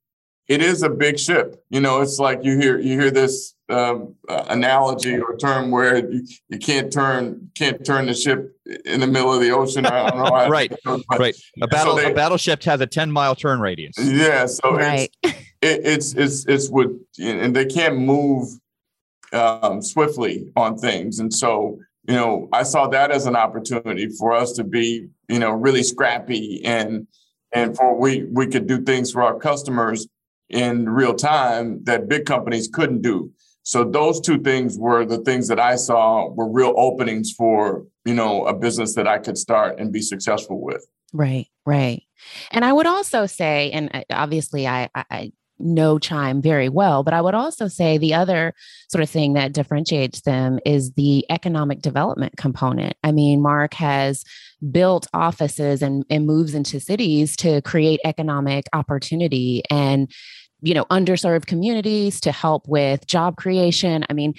it 0.52 0.62
is 0.62 0.84
a 0.84 0.90
big 0.90 1.18
ship. 1.18 1.64
You 1.70 1.80
know, 1.80 2.02
it's 2.02 2.20
like 2.20 2.44
you 2.44 2.60
hear 2.60 2.78
you 2.78 3.00
hear 3.00 3.10
this 3.10 3.56
um, 3.70 4.16
uh, 4.28 4.44
analogy 4.50 5.18
or 5.18 5.38
term 5.38 5.72
where 5.72 5.98
you, 6.12 6.28
you 6.50 6.60
can't 6.60 6.92
turn 6.92 7.50
can't 7.56 7.86
turn 7.86 8.08
the 8.08 8.14
ship 8.14 8.54
in 8.84 9.00
the 9.00 9.08
middle 9.08 9.34
of 9.34 9.40
the 9.40 9.52
ocean. 9.52 9.86
I 9.86 10.10
don't 10.10 10.18
know. 10.18 10.30
right, 10.50 10.74
right. 11.18 11.36
A 11.62 11.68
battle 11.68 11.96
so 11.96 12.02
they, 12.02 12.12
a 12.12 12.14
battleship 12.14 12.62
has 12.64 12.82
a 12.82 12.86
ten 12.86 13.10
mile 13.10 13.34
turn 13.34 13.62
radius. 13.62 13.96
Yeah, 13.98 14.46
so 14.46 14.76
right. 14.76 15.10
it's, 15.24 15.38
it, 15.62 15.82
it's 15.86 16.14
it's 16.16 16.46
it's 16.48 16.70
what 16.70 16.90
and 17.18 17.56
they 17.56 17.66
can't 17.66 17.96
move 17.96 18.50
um, 19.32 19.82
swiftly 19.82 20.52
on 20.58 20.78
things, 20.78 21.20
and 21.20 21.34
so 21.34 21.80
you 22.10 22.16
know 22.16 22.50
I 22.52 22.64
saw 22.64 22.88
that 22.88 23.10
as 23.10 23.26
an 23.26 23.38
opportunity 23.38 24.10
for 24.10 24.34
us 24.34 24.52
to 24.54 24.66
be 24.66 25.08
you 25.30 25.40
know 25.40 25.52
really 25.52 25.84
scrappy 25.84 26.62
and 26.66 27.08
and 27.54 27.78
for 27.78 27.98
we 27.98 28.24
we 28.24 28.48
could 28.48 28.68
do 28.68 28.82
things 28.82 29.14
for 29.14 29.24
our 29.24 29.40
customers 29.40 30.08
in 30.52 30.90
real 30.90 31.14
time 31.14 31.84
that 31.84 32.08
big 32.08 32.26
companies 32.26 32.70
couldn't 32.72 33.02
do. 33.02 33.32
So 33.64 33.84
those 33.84 34.20
two 34.20 34.40
things 34.40 34.78
were 34.78 35.06
the 35.06 35.20
things 35.20 35.48
that 35.48 35.60
I 35.60 35.76
saw 35.76 36.30
were 36.30 36.50
real 36.50 36.74
openings 36.78 37.32
for, 37.32 37.86
you 38.06 38.14
know, 38.14 38.46
a 38.46 38.54
business 38.54 38.96
that 38.96 39.08
I 39.08 39.20
could 39.20 39.38
start 39.38 39.80
and 39.80 39.92
be 39.92 40.02
successful 40.02 40.62
with. 40.62 40.86
Right, 41.14 41.48
right. 41.66 42.04
And 42.52 42.66
I 42.66 42.74
would 42.74 42.88
also 42.88 43.26
say, 43.26 43.72
and 43.72 43.90
uh, 43.94 44.04
obviously 44.10 44.68
I, 44.68 44.90
I 44.96 45.32
know 45.64 46.00
Chime 46.00 46.42
very 46.42 46.70
well. 46.70 47.04
But 47.04 47.14
I 47.14 47.22
would 47.22 47.36
also 47.36 47.68
say 47.68 47.98
the 47.98 48.14
other 48.14 48.54
sort 48.90 49.04
of 49.04 49.10
thing 49.10 49.34
that 49.34 49.54
differentiates 49.54 50.22
them 50.22 50.60
is 50.66 50.94
the 50.94 51.26
economic 51.30 51.82
development 51.82 52.38
component. 52.38 52.96
I 53.04 53.12
mean, 53.12 53.42
Mark 53.42 53.74
has 53.76 54.24
built 54.70 55.08
offices 55.14 55.82
and, 55.82 56.06
and 56.10 56.26
moves 56.26 56.54
into 56.54 56.80
cities 56.80 57.36
to 57.38 57.62
create 57.62 58.00
economic 58.06 58.66
opportunity 58.74 59.64
and 59.70 60.12
you 60.62 60.74
know 60.74 60.86
underserved 60.86 61.48
communities 61.48 62.20
to 62.22 62.32
help 62.32 62.68
with 62.68 63.08
job 63.08 63.36
creation 63.38 64.06
i 64.10 64.14
mean 64.14 64.34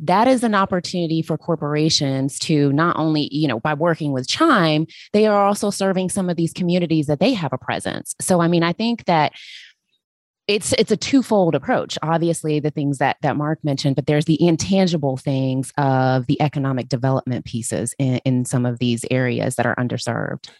that 0.00 0.28
is 0.28 0.42
an 0.42 0.54
opportunity 0.54 1.22
for 1.22 1.38
corporations 1.38 2.38
to 2.40 2.72
not 2.72 2.96
only, 2.96 3.28
you 3.32 3.46
know, 3.46 3.60
by 3.60 3.74
working 3.74 4.12
with 4.12 4.26
Chime, 4.26 4.86
they 5.12 5.26
are 5.26 5.46
also 5.46 5.70
serving 5.70 6.10
some 6.10 6.28
of 6.28 6.36
these 6.36 6.52
communities 6.52 7.06
that 7.06 7.20
they 7.20 7.32
have 7.32 7.52
a 7.52 7.58
presence. 7.58 8.14
So, 8.20 8.40
I 8.40 8.48
mean, 8.48 8.62
I 8.62 8.72
think 8.72 9.04
that 9.04 9.32
it's 10.46 10.72
it's 10.74 10.90
a 10.90 10.96
twofold 10.96 11.54
approach. 11.54 11.98
Obviously 12.02 12.60
the 12.60 12.70
things 12.70 12.98
that 12.98 13.16
that 13.22 13.36
mark 13.36 13.58
mentioned 13.62 13.96
but 13.96 14.06
there's 14.06 14.26
the 14.26 14.42
intangible 14.42 15.16
things 15.16 15.72
of 15.78 16.26
the 16.26 16.40
economic 16.40 16.88
development 16.88 17.44
pieces 17.44 17.94
in, 17.98 18.18
in 18.24 18.44
some 18.44 18.66
of 18.66 18.78
these 18.78 19.04
areas 19.10 19.56
that 19.56 19.66
are 19.66 19.76
underserved. 19.76 20.50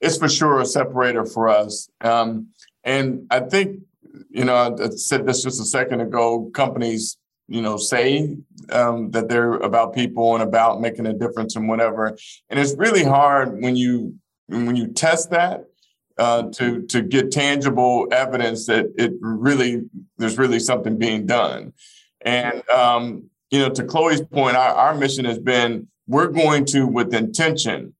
It's 0.00 0.16
for 0.16 0.28
sure 0.28 0.60
a 0.60 0.66
separator 0.66 1.24
for 1.24 1.48
us. 1.48 1.88
Um, 2.00 2.48
and 2.84 3.26
i 3.30 3.38
think 3.38 3.80
you 4.28 4.44
know 4.44 4.56
i 4.56 4.88
said 4.90 5.24
this 5.24 5.44
just 5.44 5.60
a 5.60 5.64
second 5.64 6.00
ago 6.00 6.50
companies 6.52 7.16
you 7.48 7.62
know 7.62 7.76
say 7.76 8.36
um, 8.70 9.10
that 9.10 9.28
they're 9.28 9.54
about 9.54 9.94
people 9.94 10.34
and 10.34 10.42
about 10.42 10.80
making 10.80 11.06
a 11.06 11.12
difference 11.12 11.56
and 11.56 11.68
whatever. 11.68 12.16
And 12.48 12.58
it's 12.58 12.74
really 12.76 13.04
hard 13.04 13.60
when 13.60 13.76
you 13.76 14.14
when 14.48 14.76
you 14.76 14.88
test 14.88 15.30
that 15.30 15.64
uh, 16.22 16.42
to 16.52 16.82
to 16.86 17.02
get 17.02 17.32
tangible 17.32 18.06
evidence 18.12 18.66
that 18.66 18.92
it 18.96 19.12
really 19.20 19.82
there's 20.18 20.38
really 20.38 20.60
something 20.60 20.96
being 20.96 21.26
done. 21.26 21.72
And 22.20 22.68
um, 22.70 23.24
you 23.50 23.58
know 23.58 23.70
to 23.70 23.82
chloe's 23.82 24.22
point 24.22 24.56
our, 24.56 24.72
our 24.84 24.94
mission 24.94 25.24
has 25.24 25.40
been 25.40 25.88
we're 26.06 26.28
going 26.28 26.64
to 26.66 26.86
with 26.86 27.12
intention 27.12 27.94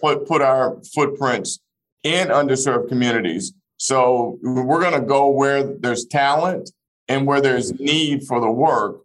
put 0.00 0.26
put 0.26 0.42
our 0.42 0.82
footprints 0.92 1.60
in 2.02 2.26
underserved 2.28 2.88
communities. 2.88 3.52
So 3.76 4.38
we're 4.42 4.80
going 4.80 5.00
to 5.00 5.06
go 5.16 5.30
where 5.30 5.62
there's 5.62 6.04
talent 6.06 6.72
and 7.06 7.24
where 7.24 7.40
there's 7.40 7.72
need 7.78 8.24
for 8.24 8.40
the 8.40 8.50
work 8.50 9.02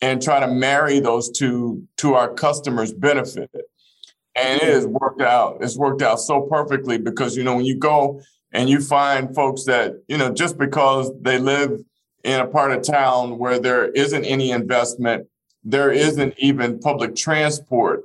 and 0.00 0.22
try 0.22 0.40
to 0.40 0.48
marry 0.48 1.00
those 1.00 1.30
two 1.30 1.86
to 1.98 2.14
our 2.14 2.32
customers 2.32 2.94
benefit 2.94 3.50
and 4.36 4.60
it 4.60 4.68
has 4.68 4.86
worked 4.86 5.22
out. 5.22 5.58
It's 5.62 5.76
worked 5.76 6.02
out 6.02 6.20
so 6.20 6.42
perfectly 6.42 6.98
because 6.98 7.36
you 7.36 7.42
know 7.42 7.56
when 7.56 7.64
you 7.64 7.76
go 7.76 8.20
and 8.52 8.68
you 8.68 8.80
find 8.80 9.34
folks 9.34 9.64
that 9.64 9.94
you 10.08 10.18
know 10.18 10.32
just 10.32 10.58
because 10.58 11.10
they 11.20 11.38
live 11.38 11.80
in 12.24 12.40
a 12.40 12.46
part 12.46 12.72
of 12.72 12.82
town 12.82 13.38
where 13.38 13.58
there 13.58 13.86
isn't 13.90 14.24
any 14.24 14.50
investment 14.50 15.26
there 15.64 15.90
isn't 15.90 16.34
even 16.38 16.78
public 16.78 17.16
transport 17.16 18.04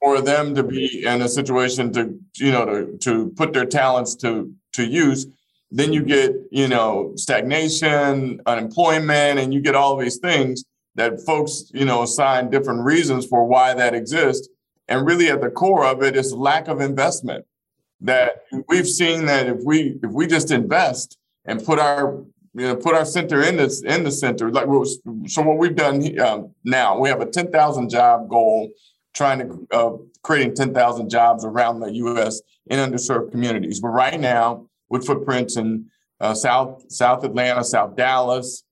for 0.00 0.20
them 0.20 0.54
to 0.54 0.62
be 0.62 1.04
in 1.04 1.22
a 1.22 1.28
situation 1.28 1.92
to 1.92 2.18
you 2.36 2.52
know 2.52 2.64
to, 2.64 2.98
to 2.98 3.28
put 3.36 3.52
their 3.52 3.66
talents 3.66 4.14
to 4.14 4.52
to 4.72 4.84
use 4.84 5.26
then 5.70 5.92
you 5.92 6.02
get 6.02 6.32
you 6.50 6.68
know 6.68 7.12
stagnation 7.16 8.40
unemployment 8.46 9.38
and 9.38 9.52
you 9.52 9.60
get 9.60 9.74
all 9.74 9.96
these 9.96 10.18
things 10.18 10.64
that 10.94 11.20
folks 11.26 11.70
you 11.74 11.84
know 11.84 12.02
assign 12.02 12.48
different 12.48 12.84
reasons 12.84 13.26
for 13.26 13.44
why 13.44 13.74
that 13.74 13.94
exists 13.94 14.48
and 14.88 15.06
really 15.06 15.28
at 15.28 15.40
the 15.40 15.50
core 15.50 15.86
of 15.86 16.02
it 16.02 16.16
is 16.16 16.32
lack 16.32 16.68
of 16.68 16.80
investment 16.80 17.44
that 18.00 18.44
we've 18.68 18.86
seen 18.86 19.26
that 19.26 19.46
if 19.46 19.58
we 19.64 19.98
if 20.02 20.10
we 20.10 20.26
just 20.26 20.50
invest 20.50 21.18
and 21.44 21.64
put 21.64 21.78
our 21.78 22.24
you 22.54 22.66
know 22.66 22.76
put 22.76 22.94
our 22.94 23.04
center 23.04 23.42
in 23.42 23.56
this 23.56 23.82
in 23.82 24.04
the 24.04 24.10
center 24.10 24.50
like 24.50 24.66
so 25.26 25.42
what 25.42 25.58
we've 25.58 25.76
done 25.76 26.18
um, 26.20 26.54
now 26.64 26.98
we 26.98 27.08
have 27.08 27.20
a 27.20 27.26
10,000 27.26 27.90
job 27.90 28.28
goal 28.28 28.70
trying 29.14 29.38
to 29.40 29.66
uh, 29.72 29.96
creating 30.22 30.54
10,000 30.54 31.10
jobs 31.10 31.44
around 31.44 31.80
the 31.80 31.92
US 31.94 32.40
in 32.66 32.78
underserved 32.78 33.30
communities 33.30 33.80
but 33.80 33.88
right 33.88 34.20
now 34.20 34.66
with 34.88 35.06
footprints 35.06 35.56
in 35.56 35.86
uh, 36.20 36.34
South 36.34 36.84
South 36.88 37.24
Atlanta, 37.24 37.64
South 37.64 37.96
Dallas, 37.96 38.64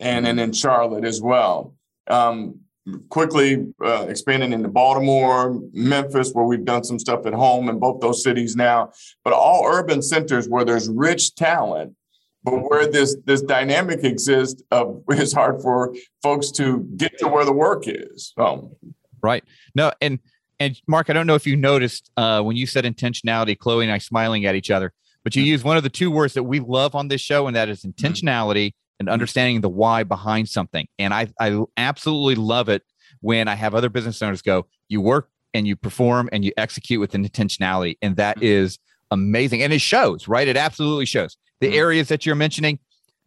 and 0.00 0.26
and 0.26 0.40
in 0.40 0.52
Charlotte 0.52 1.04
as 1.04 1.20
well. 1.20 1.74
Um, 2.06 2.60
quickly 3.08 3.66
uh, 3.84 4.06
expanding 4.08 4.52
into 4.52 4.68
Baltimore, 4.68 5.60
Memphis, 5.72 6.32
where 6.32 6.44
we've 6.44 6.64
done 6.64 6.84
some 6.84 6.98
stuff 6.98 7.26
at 7.26 7.32
home 7.32 7.68
in 7.68 7.78
both 7.78 8.00
those 8.00 8.22
cities 8.22 8.56
now. 8.56 8.92
But 9.22 9.32
all 9.32 9.66
urban 9.66 10.02
centers 10.02 10.48
where 10.48 10.64
there's 10.64 10.88
rich 10.88 11.34
talent, 11.34 11.94
but 12.42 12.58
where 12.58 12.86
this 12.86 13.16
this 13.24 13.42
dynamic 13.42 14.04
exists, 14.04 14.62
of 14.70 15.02
it's 15.10 15.32
hard 15.32 15.62
for 15.62 15.94
folks 16.22 16.50
to 16.52 16.80
get 16.96 17.18
to 17.18 17.28
where 17.28 17.44
the 17.44 17.52
work 17.52 17.84
is. 17.86 18.32
So. 18.38 18.76
Right. 19.22 19.42
No, 19.74 19.92
and 20.00 20.18
and 20.60 20.80
Mark, 20.86 21.10
I 21.10 21.14
don't 21.14 21.26
know 21.26 21.34
if 21.34 21.46
you 21.46 21.56
noticed 21.56 22.10
uh, 22.16 22.42
when 22.42 22.56
you 22.56 22.66
said 22.66 22.84
intentionality, 22.84 23.58
Chloe 23.58 23.84
and 23.84 23.92
I 23.92 23.98
smiling 23.98 24.44
at 24.46 24.54
each 24.54 24.70
other 24.70 24.92
but 25.24 25.34
you 25.34 25.42
mm-hmm. 25.42 25.48
use 25.48 25.64
one 25.64 25.76
of 25.76 25.82
the 25.82 25.88
two 25.88 26.10
words 26.10 26.34
that 26.34 26.42
we 26.44 26.60
love 26.60 26.94
on 26.94 27.08
this 27.08 27.20
show, 27.20 27.46
and 27.46 27.56
that 27.56 27.68
is 27.68 27.82
mm-hmm. 27.82 28.70
And 29.00 29.08
understanding 29.08 29.60
the 29.60 29.68
why 29.68 30.02
behind 30.02 30.48
something. 30.48 30.86
And 30.98 31.12
I, 31.12 31.28
I 31.40 31.62
absolutely 31.76 32.36
love 32.36 32.68
it 32.68 32.82
when 33.20 33.48
I 33.48 33.54
have 33.54 33.74
other 33.74 33.88
business 33.88 34.20
owners 34.22 34.42
go, 34.42 34.66
you 34.88 35.00
work 35.00 35.30
and 35.52 35.66
you 35.66 35.76
perform 35.76 36.28
and 36.32 36.44
you 36.44 36.52
execute 36.56 37.00
with 37.00 37.14
an 37.14 37.26
intentionality. 37.26 37.96
And 38.02 38.16
that 38.16 38.38
mm-hmm. 38.38 38.74
amazing. 39.10 39.62
And 39.62 39.72
it 39.72 39.80
shows, 39.80 40.28
right? 40.28 40.46
It 40.46 40.56
absolutely 40.56 41.06
shows. 41.06 41.36
The 41.60 41.68
mm-hmm. 41.68 41.76
areas 41.76 42.08
that 42.08 42.26
you're 42.26 42.34
mentioning, 42.34 42.78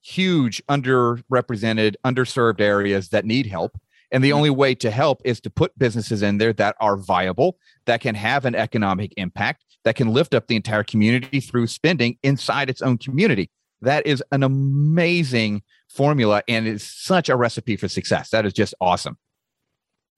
huge 0.02 0.62
underrepresented, 0.68 1.96
underserved 2.06 2.62
areas 2.62 3.10
that 3.10 3.26
need 3.26 3.48
help. 3.48 3.78
And 4.12 4.24
the 4.24 4.34
only 4.34 4.50
way 4.50 4.74
to 4.76 4.90
help 4.90 5.22
is 5.26 5.42
to 5.42 5.50
put 5.50 5.78
businesses 5.78 6.22
in 6.22 6.38
there 6.38 6.54
that 6.54 6.76
are 6.80 6.96
viable, 6.96 7.58
that 7.86 8.00
can 8.00 8.16
have 8.16 8.46
an 8.46 8.56
economic 8.56 9.14
impact, 9.18 9.66
that 9.84 9.96
can 9.96 10.14
lift 10.14 10.34
up 10.34 10.48
the 10.48 10.56
entire 10.56 10.84
community 10.84 11.42
through 11.42 11.68
spending 11.68 12.18
inside 12.24 12.70
its 12.70 12.82
own 12.82 12.98
community. 12.98 13.50
That 13.82 14.06
is 14.08 14.24
an 14.32 14.44
amazing 14.44 15.64
formula 15.90 16.44
and 16.48 16.68
it's 16.68 16.84
such 16.84 17.30
a 17.30 17.36
recipe 17.36 17.76
for 17.76 17.88
success. 17.88 18.30
That 18.30 18.46
is 18.46 18.54
just 18.54 18.74
awesome. 18.82 19.18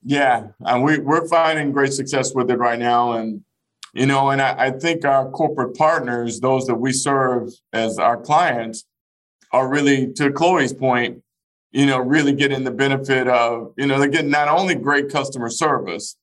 Yeah, 0.04 0.48
and 0.62 0.84
we, 0.84 1.00
we're 1.00 1.28
finding 1.28 1.72
great 1.72 1.92
success 1.94 2.34
with 2.34 2.50
it 2.50 2.58
right 2.58 2.80
now. 2.80 3.14
And, 3.14 3.44
you 3.94 4.06
know, 4.06 4.30
and 4.30 4.42
I, 4.42 4.68
I 4.68 4.72
think 4.72 5.04
our 5.04 5.30
corporate 5.30 5.76
partners, 5.76 6.40
those 6.40 6.68
that 6.68 6.76
we 6.76 6.94
serve 6.94 7.50
as 7.74 8.00
our 8.00 8.18
clients, 8.18 8.86
are 9.52 9.68
really, 9.68 10.14
to 10.14 10.32
Chloe's 10.32 10.74
point, 10.74 11.22
you 11.72 11.86
know, 11.86 12.00
really 12.00 12.34
getting 12.34 12.64
the 12.64 12.72
benefit 12.72 13.28
of, 13.28 13.74
you 13.78 13.88
know, 13.88 14.00
they're 14.00 14.08
getting 14.08 14.32
not 14.32 14.48
only 14.48 14.76
great 14.76 15.10
customer 15.10 15.50
service, 15.50 16.16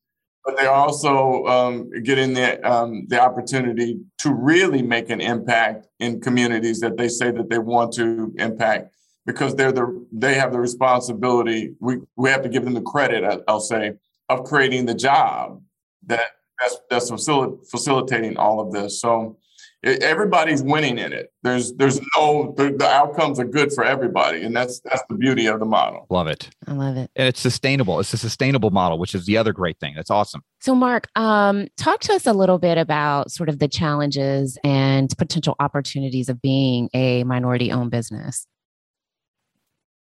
but 0.46 0.56
they're 0.56 0.70
also 0.70 1.44
um, 1.46 1.90
getting 2.04 2.32
the 2.32 2.64
um, 2.66 3.04
the 3.08 3.20
opportunity 3.20 3.98
to 4.18 4.32
really 4.32 4.80
make 4.80 5.10
an 5.10 5.20
impact 5.20 5.88
in 5.98 6.20
communities 6.20 6.78
that 6.80 6.96
they 6.96 7.08
say 7.08 7.32
that 7.32 7.50
they 7.50 7.58
want 7.58 7.92
to 7.94 8.32
impact 8.38 8.94
because 9.26 9.56
they're 9.56 9.72
the 9.72 10.06
they 10.12 10.34
have 10.34 10.52
the 10.52 10.60
responsibility. 10.60 11.74
We 11.80 11.98
we 12.16 12.30
have 12.30 12.42
to 12.42 12.48
give 12.48 12.64
them 12.64 12.74
the 12.74 12.80
credit. 12.82 13.24
I, 13.24 13.52
will 13.52 13.60
say 13.60 13.94
of 14.28 14.44
creating 14.44 14.86
the 14.86 14.94
job 14.94 15.60
that 16.06 16.30
that's 16.60 16.78
that's 16.88 17.10
facil- 17.10 17.58
facilitating 17.68 18.36
all 18.36 18.60
of 18.60 18.72
this. 18.72 19.00
So 19.00 19.38
everybody's 19.82 20.62
winning 20.62 20.98
in 20.98 21.12
it. 21.12 21.32
There's 21.42 21.72
there's 21.74 22.00
no 22.16 22.54
the, 22.56 22.74
the, 22.76 22.86
outcomes 22.86 23.38
are 23.38 23.44
good 23.44 23.72
for 23.72 23.84
everybody, 23.84 24.42
and 24.42 24.54
that's 24.54 24.80
that's 24.80 25.02
the 25.08 25.14
beauty 25.14 25.46
of 25.46 25.60
the 25.60 25.66
model. 25.66 26.06
Love 26.10 26.26
it. 26.26 26.50
I 26.66 26.72
love 26.72 26.96
it. 26.96 27.10
And 27.14 27.28
it's 27.28 27.40
sustainable. 27.40 28.00
It's 28.00 28.12
a 28.12 28.18
sustainable 28.18 28.70
model, 28.70 28.98
which 28.98 29.14
is 29.14 29.26
the 29.26 29.36
other 29.36 29.52
great 29.52 29.78
thing. 29.78 29.94
That's 29.94 30.10
awesome. 30.10 30.42
So, 30.60 30.74
Mark, 30.74 31.08
um, 31.14 31.68
talk 31.76 32.00
to 32.00 32.14
us 32.14 32.26
a 32.26 32.32
little 32.32 32.58
bit 32.58 32.78
about 32.78 33.30
sort 33.30 33.48
of 33.48 33.58
the 33.58 33.68
challenges 33.68 34.58
and 34.64 35.12
potential 35.16 35.54
opportunities 35.60 36.28
of 36.28 36.40
being 36.40 36.88
a 36.94 37.24
minority-owned 37.24 37.90
business. 37.90 38.46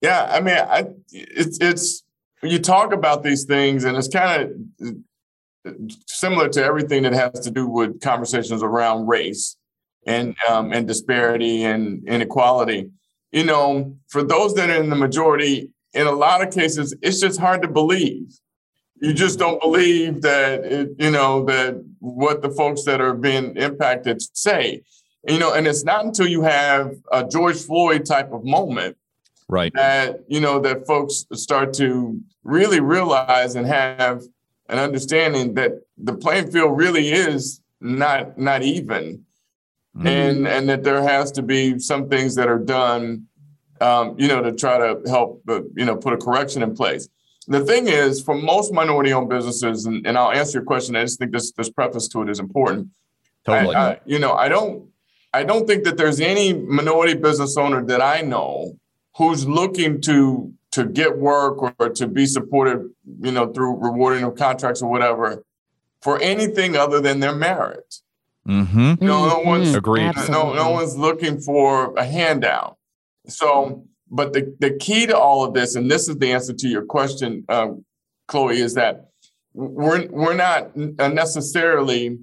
Yeah, 0.03 0.29
I 0.31 0.41
mean, 0.41 0.57
I 0.57 0.87
it's 1.13 1.59
it's 1.61 2.03
you 2.43 2.59
talk 2.59 2.93
about 2.93 3.23
these 3.23 3.45
things, 3.45 3.85
and 3.85 3.97
it's 3.97 4.09
kind 4.09 4.43
of 4.81 4.97
similar 6.07 6.49
to 6.49 6.65
everything 6.65 7.03
that 7.03 7.13
has 7.13 7.41
to 7.41 7.51
do 7.51 7.67
with 7.67 8.01
conversations 8.01 8.63
around 8.63 9.07
race 9.07 9.57
and 10.07 10.35
um, 10.49 10.73
and 10.73 10.87
disparity 10.87 11.65
and 11.65 12.07
inequality. 12.09 12.91
You 13.33 13.45
know, 13.45 13.97
for 14.09 14.23
those 14.23 14.55
that 14.55 14.71
are 14.71 14.83
in 14.83 14.91
the 14.91 14.97
majority, 14.97 15.71
in 15.95 16.07
a 16.07 16.13
lot 16.13 16.43
of 16.47 16.53
cases, 16.53 16.95
it's 17.03 17.21
just 17.21 17.39
hard 17.39 17.63
to 17.63 17.69
believe. 17.69 18.33
You 19.01 19.15
just 19.15 19.39
don't 19.39 19.61
believe 19.61 20.23
that 20.23 20.65
it, 20.65 20.91
you 20.99 21.11
know 21.11 21.45
that 21.47 21.83
what 22.01 22.43
the 22.43 22.51
folks 22.51 22.85
that 22.85 23.01
are 23.01 23.15
being 23.15 23.57
impacted 23.57 24.21
say. 24.37 24.83
You 25.29 25.39
know, 25.39 25.53
and 25.53 25.67
it's 25.67 25.85
not 25.85 26.05
until 26.05 26.27
you 26.27 26.43
have 26.43 26.95
a 27.13 27.27
George 27.27 27.59
Floyd 27.59 28.07
type 28.07 28.33
of 28.33 28.45
moment, 28.45 28.97
right? 29.49 29.73
That 29.75 30.25
you 30.29 30.41
know 30.41 30.61
that 30.61 30.87
folks 30.87 31.27
start 31.35 31.73
to 31.75 32.21
really 32.43 32.81
realize 32.81 33.55
and 33.55 33.67
have 33.67 34.23
an 34.69 34.79
understanding 34.79 35.55
that 35.55 35.73
the 35.99 36.15
playing 36.15 36.51
field 36.51 36.77
really 36.77 37.09
is 37.09 37.61
not 37.81 38.39
not 38.39 38.63
even 38.63 39.25
mm-hmm. 39.97 40.07
and 40.07 40.49
and 40.49 40.69
that 40.69 40.83
there 40.85 41.03
has 41.03 41.33
to 41.33 41.43
be 41.43 41.79
some 41.79 42.09
things 42.09 42.35
that 42.35 42.49
are 42.49 42.59
done, 42.59 43.27
um, 43.81 44.15
you 44.19 44.29
know, 44.29 44.43
to 44.43 44.53
try 44.53 44.79
to 44.79 45.01
help, 45.09 45.43
uh, 45.49 45.63
you 45.75 45.85
know, 45.85 45.97
put 45.97 46.13
a 46.13 46.17
correction 46.17 46.63
in 46.63 46.75
place. 46.75 47.09
The 47.49 47.65
thing 47.65 47.89
is, 47.89 48.23
for 48.23 48.35
most 48.35 48.73
minority-owned 48.73 49.29
businesses, 49.29 49.87
and, 49.87 50.07
and 50.07 50.17
I'll 50.17 50.31
answer 50.31 50.59
your 50.59 50.65
question. 50.65 50.95
I 50.95 51.03
just 51.03 51.19
think 51.19 51.33
this 51.33 51.53
this 51.53 51.71
preface 51.71 52.07
to 52.09 52.23
it 52.23 52.29
is 52.29 52.39
important. 52.39 52.89
Totally. 53.45 53.75
I, 53.75 53.91
I, 53.93 54.01
you 54.05 54.19
know, 54.19 54.35
I 54.35 54.49
don't 54.49 54.89
I 55.33 55.45
don't 55.45 55.67
think 55.67 55.85
that 55.85 55.97
there's 55.97 56.21
any 56.21 56.53
minority 56.53 57.15
business 57.15 57.57
owner 57.57 57.85
that 57.87 58.03
I 58.03 58.21
know 58.21 58.79
who's 59.17 59.47
looking 59.47 60.01
to 60.03 60.53
to 60.73 60.85
get 60.85 61.19
work 61.19 61.75
or, 61.81 61.89
to 61.89 62.07
be 62.07 62.27
supported, 62.27 62.89
you 63.21 63.33
know, 63.33 63.53
through 63.53 63.77
rewarding 63.79 64.23
of 64.23 64.37
contracts 64.37 64.83
or 64.83 64.91
whatever, 64.91 65.43
for 66.01 66.21
anything 66.21 66.77
other 66.77 67.01
than 67.01 67.19
their 67.21 67.35
merit. 67.35 67.97
Mm-hmm. 68.51 68.95
You 69.01 69.09
know, 69.09 69.29
no 69.29 69.39
one's 69.41 69.69
mm-hmm. 69.69 69.77
agreed. 69.77 70.13
No, 70.29 70.53
no 70.53 70.71
one's 70.71 70.97
looking 70.97 71.41
for 71.41 71.95
a 71.97 72.05
handout. 72.05 72.79
So, 73.29 73.87
but 74.11 74.33
the, 74.33 74.57
the 74.59 74.73
key 74.73 75.07
to 75.07 75.17
all 75.17 75.45
of 75.45 75.55
this, 75.55 75.77
and 75.77 75.89
this 75.89 76.09
is 76.09 76.17
the 76.17 76.33
answer 76.33 76.53
to 76.53 76.69
your 76.69 76.85
question, 76.85 77.45
uh, 77.49 77.69
Chloe, 78.27 78.61
is 78.61 78.75
that 78.75 79.11
we're 79.55 80.09
we're 80.09 80.35
not 80.35 80.77
necessarily 80.77 82.19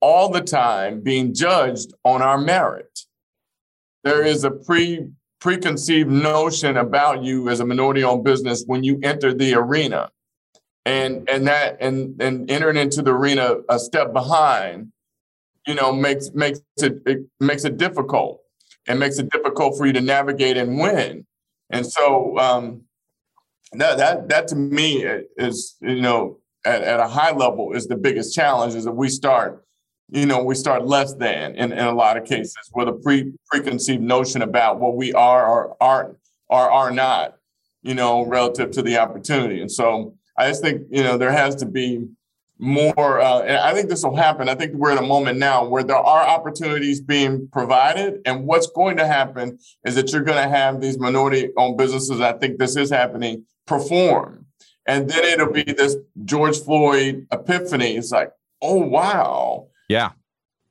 all 0.00 0.30
the 0.30 0.40
time 0.40 1.00
being 1.00 1.34
judged 1.34 1.92
on 2.04 2.22
our 2.22 2.38
merit. 2.38 3.00
There 4.02 4.22
is 4.22 4.44
a 4.44 4.50
pre 4.50 5.08
preconceived 5.40 6.10
notion 6.10 6.76
about 6.76 7.22
you 7.22 7.48
as 7.48 7.60
a 7.60 7.66
minority 7.66 8.04
owned 8.04 8.24
business 8.24 8.64
when 8.66 8.84
you 8.84 8.98
enter 9.02 9.34
the 9.34 9.54
arena. 9.54 10.10
And 10.86 11.28
and 11.28 11.46
that 11.46 11.76
and 11.80 12.20
and 12.22 12.50
entering 12.50 12.78
into 12.78 13.02
the 13.02 13.12
arena 13.12 13.56
a 13.68 13.78
step 13.78 14.14
behind, 14.14 14.92
you 15.66 15.74
know, 15.74 15.92
makes 15.92 16.30
makes 16.32 16.60
it, 16.78 17.02
it 17.06 17.18
makes 17.38 17.64
it 17.64 17.76
difficult 17.76 18.40
and 18.86 18.98
makes 18.98 19.18
it 19.18 19.30
difficult 19.30 19.76
for 19.76 19.86
you 19.86 19.92
to 19.92 20.00
navigate 20.00 20.56
and 20.56 20.78
win. 20.78 21.26
And 21.70 21.86
so 21.86 22.38
um, 22.38 22.82
that 23.72 23.98
that 23.98 24.28
that 24.28 24.48
to 24.48 24.56
me 24.56 25.04
is 25.36 25.76
you 25.80 26.00
know 26.00 26.38
at, 26.64 26.82
at 26.82 27.00
a 27.00 27.08
high 27.08 27.32
level 27.32 27.72
is 27.72 27.86
the 27.86 27.96
biggest 27.96 28.34
challenge 28.34 28.74
is 28.74 28.84
that 28.84 28.92
we 28.92 29.08
start 29.08 29.64
you 30.10 30.26
know, 30.26 30.42
we 30.42 30.54
start 30.54 30.86
less 30.86 31.14
than 31.14 31.54
in, 31.54 31.72
in 31.72 31.86
a 31.86 31.94
lot 31.94 32.16
of 32.16 32.24
cases 32.24 32.56
with 32.74 32.88
a 32.88 32.92
pre 32.92 33.32
preconceived 33.46 34.02
notion 34.02 34.42
about 34.42 34.80
what 34.80 34.96
we 34.96 35.12
are 35.12 35.46
or 35.46 35.76
aren't 35.80 36.16
or 36.48 36.68
are 36.70 36.90
not, 36.90 37.36
you 37.82 37.94
know, 37.94 38.26
relative 38.26 38.72
to 38.72 38.82
the 38.82 38.98
opportunity. 38.98 39.60
And 39.60 39.70
so 39.70 40.16
I 40.36 40.48
just 40.48 40.62
think, 40.62 40.82
you 40.90 41.04
know, 41.04 41.16
there 41.16 41.30
has 41.30 41.54
to 41.56 41.66
be 41.66 42.08
more, 42.60 43.20
uh, 43.20 43.40
and 43.40 43.56
I 43.56 43.72
think 43.74 43.88
this 43.88 44.04
will 44.04 44.16
happen. 44.16 44.48
I 44.48 44.54
think 44.54 44.74
we're 44.74 44.92
in 44.92 44.98
a 44.98 45.06
moment 45.06 45.38
now 45.38 45.66
where 45.66 45.82
there 45.82 45.96
are 45.96 46.22
opportunities 46.26 47.00
being 47.00 47.48
provided. 47.48 48.20
And 48.26 48.46
what's 48.46 48.66
going 48.68 48.98
to 48.98 49.06
happen 49.06 49.58
is 49.84 49.94
that 49.96 50.12
you're 50.12 50.22
going 50.22 50.42
to 50.42 50.48
have 50.48 50.80
these 50.80 50.98
minority 50.98 51.50
owned 51.56 51.78
businesses, 51.78 52.20
I 52.20 52.34
think 52.34 52.58
this 52.58 52.76
is 52.76 52.90
happening, 52.90 53.44
perform. 53.66 54.46
And 54.86 55.08
then 55.08 55.24
it'll 55.24 55.52
be 55.52 55.62
this 55.62 55.96
George 56.24 56.58
Floyd 56.60 57.26
epiphany. 57.32 57.96
It's 57.96 58.10
like, 58.10 58.32
oh, 58.60 58.76
wow 58.76 59.68
yeah. 59.90 60.10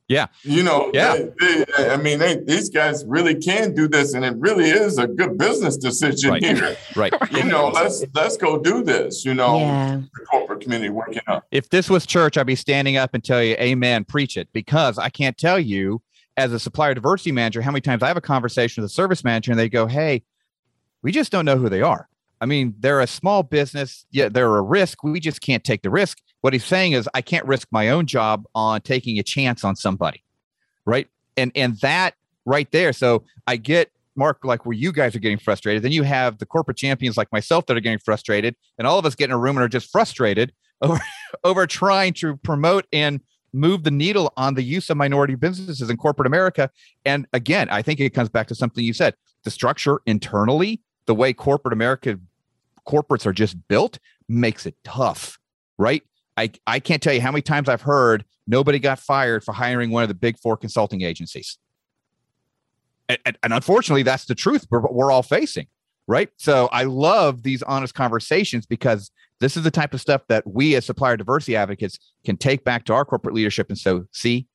Yeah. 0.08 0.28
You 0.42 0.64
know, 0.64 0.90
yeah. 0.92 1.16
They, 1.40 1.66
they, 1.78 1.90
I 1.92 1.98
mean, 1.98 2.18
they, 2.18 2.38
these 2.38 2.70
guys 2.70 3.06
really 3.06 3.36
can 3.36 3.76
do 3.76 3.88
this, 3.88 4.16
and 4.16 4.26
it 4.26 4.36
really 4.38 4.70
is 4.70 4.98
a 4.98 5.06
good 5.06 5.38
business 5.38 5.78
decision 5.78 6.32
right. 6.32 6.44
here. 6.44 6.78
Right. 6.96 7.14
You 7.32 7.44
know, 7.44 7.68
let's 7.68 8.04
let's 8.16 8.38
go 8.38 8.58
do 8.60 8.82
this. 8.84 9.24
You 9.24 9.36
know, 9.36 9.60
yeah. 9.60 10.02
Community 10.60 10.90
working 10.90 11.22
up. 11.28 11.46
If 11.52 11.70
this 11.70 11.90
was 11.90 12.06
church, 12.06 12.38
I'd 12.38 12.46
be 12.46 12.56
standing 12.56 12.98
up 12.98 13.14
and 13.14 13.24
tell 13.24 13.44
you, 13.44 13.56
"Amen, 13.60 14.04
preach 14.04 14.38
it," 14.38 14.50
because 14.54 14.98
I 14.98 15.10
can't 15.10 15.38
tell 15.38 15.60
you 15.60 16.02
as 16.38 16.54
a 16.54 16.60
supplier 16.60 16.94
diversity 16.94 17.32
manager 17.32 17.62
how 17.62 17.72
many 17.72 17.82
times 17.82 18.04
I 18.04 18.08
have 18.08 18.18
a 18.18 18.22
conversation 18.22 18.82
with 18.82 18.92
a 18.92 18.94
service 18.94 19.24
manager 19.24 19.52
and 19.52 19.60
they 19.60 19.70
go, 19.70 19.88
"Hey, 19.88 20.24
we 21.02 21.12
just 21.12 21.32
don't 21.32 21.46
know 21.46 21.58
who 21.58 21.70
they 21.70 21.82
are." 21.82 22.08
I 22.42 22.46
mean, 22.46 22.74
they're 22.80 23.02
a 23.02 23.08
small 23.08 23.44
business, 23.44 24.06
yeah, 24.12 24.30
they're 24.30 24.56
a 24.56 24.62
risk. 24.62 25.04
We 25.04 25.20
just 25.20 25.42
can't 25.42 25.64
take 25.64 25.82
the 25.82 25.90
risk. 25.90 26.20
What 26.42 26.54
he's 26.54 26.64
saying 26.64 26.94
is, 26.94 27.10
I 27.14 27.22
can't 27.22 27.46
risk 27.46 27.68
my 27.72 27.90
own 27.90 28.06
job 28.06 28.46
on 28.56 28.80
taking 28.82 29.20
a 29.20 29.24
chance 29.24 29.66
on 29.66 29.76
somebody, 29.76 30.24
right? 30.86 31.08
And 31.36 31.52
and 31.56 31.78
that 31.82 32.16
right 32.46 32.72
there. 32.72 32.94
So 32.94 33.24
I 33.46 33.58
get 33.58 33.92
Mark, 34.20 34.44
like 34.44 34.66
where 34.66 34.76
you 34.76 34.92
guys 34.92 35.16
are 35.16 35.20
getting 35.20 35.40
frustrated. 35.40 35.82
Then 35.82 35.92
you 35.92 36.04
have 36.04 36.38
the 36.38 36.46
corporate 36.46 36.78
champions 36.78 37.18
like 37.18 37.32
myself 37.32 37.66
that 37.66 37.76
are 37.76 37.80
getting 37.80 37.98
frustrated, 37.98 38.56
and 38.78 38.86
all 38.86 39.00
of 39.00 39.06
us 39.06 39.16
get 39.16 39.26
in 39.26 39.32
a 39.32 39.38
room 39.38 39.58
and 39.58 39.64
are 39.64 39.70
just 39.70 39.92
frustrated 39.92 40.54
over 40.82 41.00
over 41.44 41.66
trying 41.66 42.14
to 42.14 42.38
promote 42.38 42.86
and 42.94 43.22
move 43.52 43.84
the 43.84 43.92
needle 43.92 44.32
on 44.38 44.54
the 44.54 44.62
use 44.62 44.92
of 44.92 44.98
minority 44.98 45.34
businesses 45.34 45.90
in 45.90 45.98
corporate 45.98 46.28
America. 46.28 46.70
And 47.04 47.26
again, 47.34 47.68
I 47.72 47.82
think 47.82 48.00
it 48.00 48.12
comes 48.12 48.30
back 48.30 48.46
to 48.48 48.56
something 48.56 48.84
you 48.84 48.94
said: 48.94 49.16
the 49.44 49.52
structure 49.52 50.02
internally, 50.06 50.82
the 51.08 51.16
way 51.16 51.34
corporate 51.34 51.74
America 51.74 52.20
corporates 52.88 53.26
are 53.26 53.34
just 53.34 53.56
built 53.68 53.98
makes 54.28 54.66
it 54.66 54.76
tough, 54.84 55.40
right? 55.78 56.04
I, 56.38 56.52
I 56.66 56.80
can't 56.80 57.02
tell 57.02 57.14
you 57.14 57.22
how 57.22 57.32
many 57.32 57.42
times 57.42 57.68
I've 57.68 57.82
heard 57.82 58.24
nobody 58.48 58.80
got 58.80 59.00
fired 59.00 59.44
for 59.44 59.54
hiring 59.54 59.92
one 59.92 60.04
of 60.04 60.10
the 60.10 60.16
big 60.16 60.40
four 60.40 60.56
consulting 60.56 61.02
agencies. 61.02 61.58
And, 63.10 63.38
and, 63.44 63.54
unfortunately, 63.54 64.04
that's 64.04 64.26
the 64.26 64.36
truth 64.36 64.68
we're, 64.70 64.82
we're 64.82 65.12
all 65.12 65.24
facing, 65.24 65.68
right? 66.08 66.30
So 66.38 66.70
I 66.72 66.84
love 66.84 67.44
these 67.44 67.64
honest 67.64 67.96
conversations 67.96 68.66
because 68.66 69.12
this 69.40 69.58
is 69.58 69.64
the 69.64 69.72
type 69.72 69.94
of 69.94 70.02
stuff 70.02 70.22
that 70.30 70.46
we 70.46 70.76
as 70.76 70.86
supplier 70.86 71.18
diversity 71.18 71.56
advocates 71.56 71.98
can 72.24 72.38
take 72.38 72.64
back 72.64 72.86
to 72.86 72.94
our 72.94 73.06
corporate 73.06 73.34
leadership 73.34 73.68
and 73.70 73.78
so 73.78 74.06
see 74.12 74.48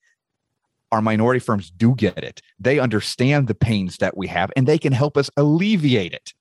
our 0.93 1.03
minority 1.03 1.41
firms 1.41 1.71
do 1.71 1.95
get 1.97 2.19
it. 2.19 2.41
They 2.61 2.79
understand 2.79 3.49
the 3.49 3.55
pains 3.55 3.97
that 3.99 4.17
we 4.17 4.29
have 4.29 4.53
and 4.57 4.69
they 4.69 4.79
can 4.79 4.93
help 4.93 5.17
us 5.17 5.29
alleviate 5.37 6.13
it 6.13 6.33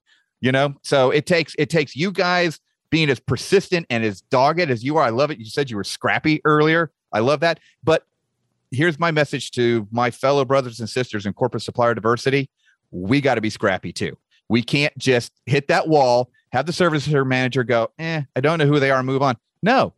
you 0.43 0.51
know? 0.51 0.75
So 0.83 1.09
it 1.09 1.25
takes 1.25 1.55
it 1.57 1.69
takes 1.69 1.95
you 1.95 2.11
guys 2.11 2.59
being 2.89 3.09
as 3.09 3.19
persistent 3.19 3.87
and 3.89 4.03
as 4.03 4.19
dogged 4.19 4.59
as 4.59 4.83
you 4.83 4.97
are. 4.97 5.03
I 5.03 5.09
love 5.09 5.31
it. 5.31 5.39
You 5.39 5.45
said 5.45 5.71
you 5.71 5.77
were 5.77 5.85
scrappy 5.85 6.41
earlier. 6.43 6.91
I 7.13 7.19
love 7.19 7.39
that. 7.39 7.59
But 7.81 8.05
here's 8.73 8.99
my 8.99 9.11
message 9.11 9.51
to 9.51 9.87
my 9.91 10.11
fellow 10.11 10.43
brothers 10.43 10.79
and 10.79 10.89
sisters 10.89 11.25
in 11.25 11.33
corporate 11.33 11.63
supplier 11.63 11.93
diversity 11.93 12.49
we 12.91 13.21
got 13.21 13.35
to 13.35 13.41
be 13.41 13.49
scrappy 13.49 13.91
too 13.91 14.17
we 14.49 14.61
can't 14.61 14.95
just 14.97 15.31
hit 15.45 15.67
that 15.67 15.87
wall 15.87 16.29
have 16.51 16.65
the 16.65 16.73
service 16.73 17.07
manager 17.07 17.63
go 17.63 17.89
eh 17.99 18.21
i 18.35 18.39
don't 18.41 18.59
know 18.59 18.65
who 18.65 18.79
they 18.79 18.91
are 18.91 19.03
move 19.03 19.21
on 19.21 19.35
no 19.61 19.93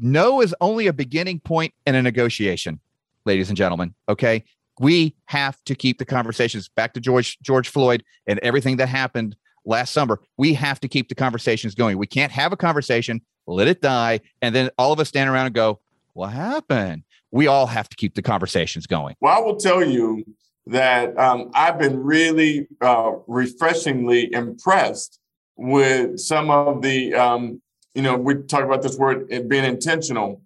no 0.00 0.40
is 0.40 0.54
only 0.60 0.86
a 0.86 0.92
beginning 0.92 1.38
point 1.40 1.72
in 1.86 1.94
a 1.94 2.02
negotiation 2.02 2.80
ladies 3.24 3.48
and 3.48 3.56
gentlemen 3.56 3.94
okay 4.08 4.44
we 4.80 5.14
have 5.26 5.62
to 5.64 5.74
keep 5.74 5.98
the 5.98 6.04
conversations 6.04 6.68
back 6.68 6.94
to 6.94 7.00
george 7.00 7.38
george 7.40 7.68
floyd 7.68 8.02
and 8.26 8.38
everything 8.40 8.76
that 8.76 8.88
happened 8.88 9.36
last 9.64 9.92
summer. 9.92 10.20
We 10.36 10.54
have 10.54 10.80
to 10.80 10.88
keep 10.88 11.08
the 11.08 11.14
conversations 11.14 11.74
going. 11.74 11.98
We 11.98 12.06
can't 12.06 12.32
have 12.32 12.52
a 12.52 12.56
conversation, 12.56 13.20
let 13.46 13.68
it 13.68 13.80
die, 13.80 14.20
and 14.42 14.54
then 14.54 14.70
all 14.78 14.92
of 14.92 15.00
us 15.00 15.08
stand 15.08 15.30
around 15.30 15.46
and 15.46 15.54
go, 15.54 15.80
What 16.12 16.32
happened? 16.32 17.04
We 17.34 17.48
all 17.48 17.66
have 17.66 17.88
to 17.88 17.96
keep 17.96 18.14
the 18.14 18.22
conversations 18.22 18.86
going. 18.86 19.16
Well, 19.20 19.36
I 19.36 19.40
will 19.40 19.56
tell 19.56 19.84
you 19.84 20.24
that 20.66 21.18
um, 21.18 21.50
I've 21.52 21.80
been 21.80 22.00
really 22.00 22.68
uh, 22.80 23.14
refreshingly 23.26 24.32
impressed 24.32 25.18
with 25.56 26.20
some 26.20 26.48
of 26.50 26.80
the, 26.80 27.12
um, 27.14 27.60
you 27.94 28.02
know, 28.02 28.16
we 28.16 28.36
talk 28.44 28.62
about 28.62 28.82
this 28.82 28.96
word 28.96 29.28
being 29.48 29.64
intentional. 29.64 30.42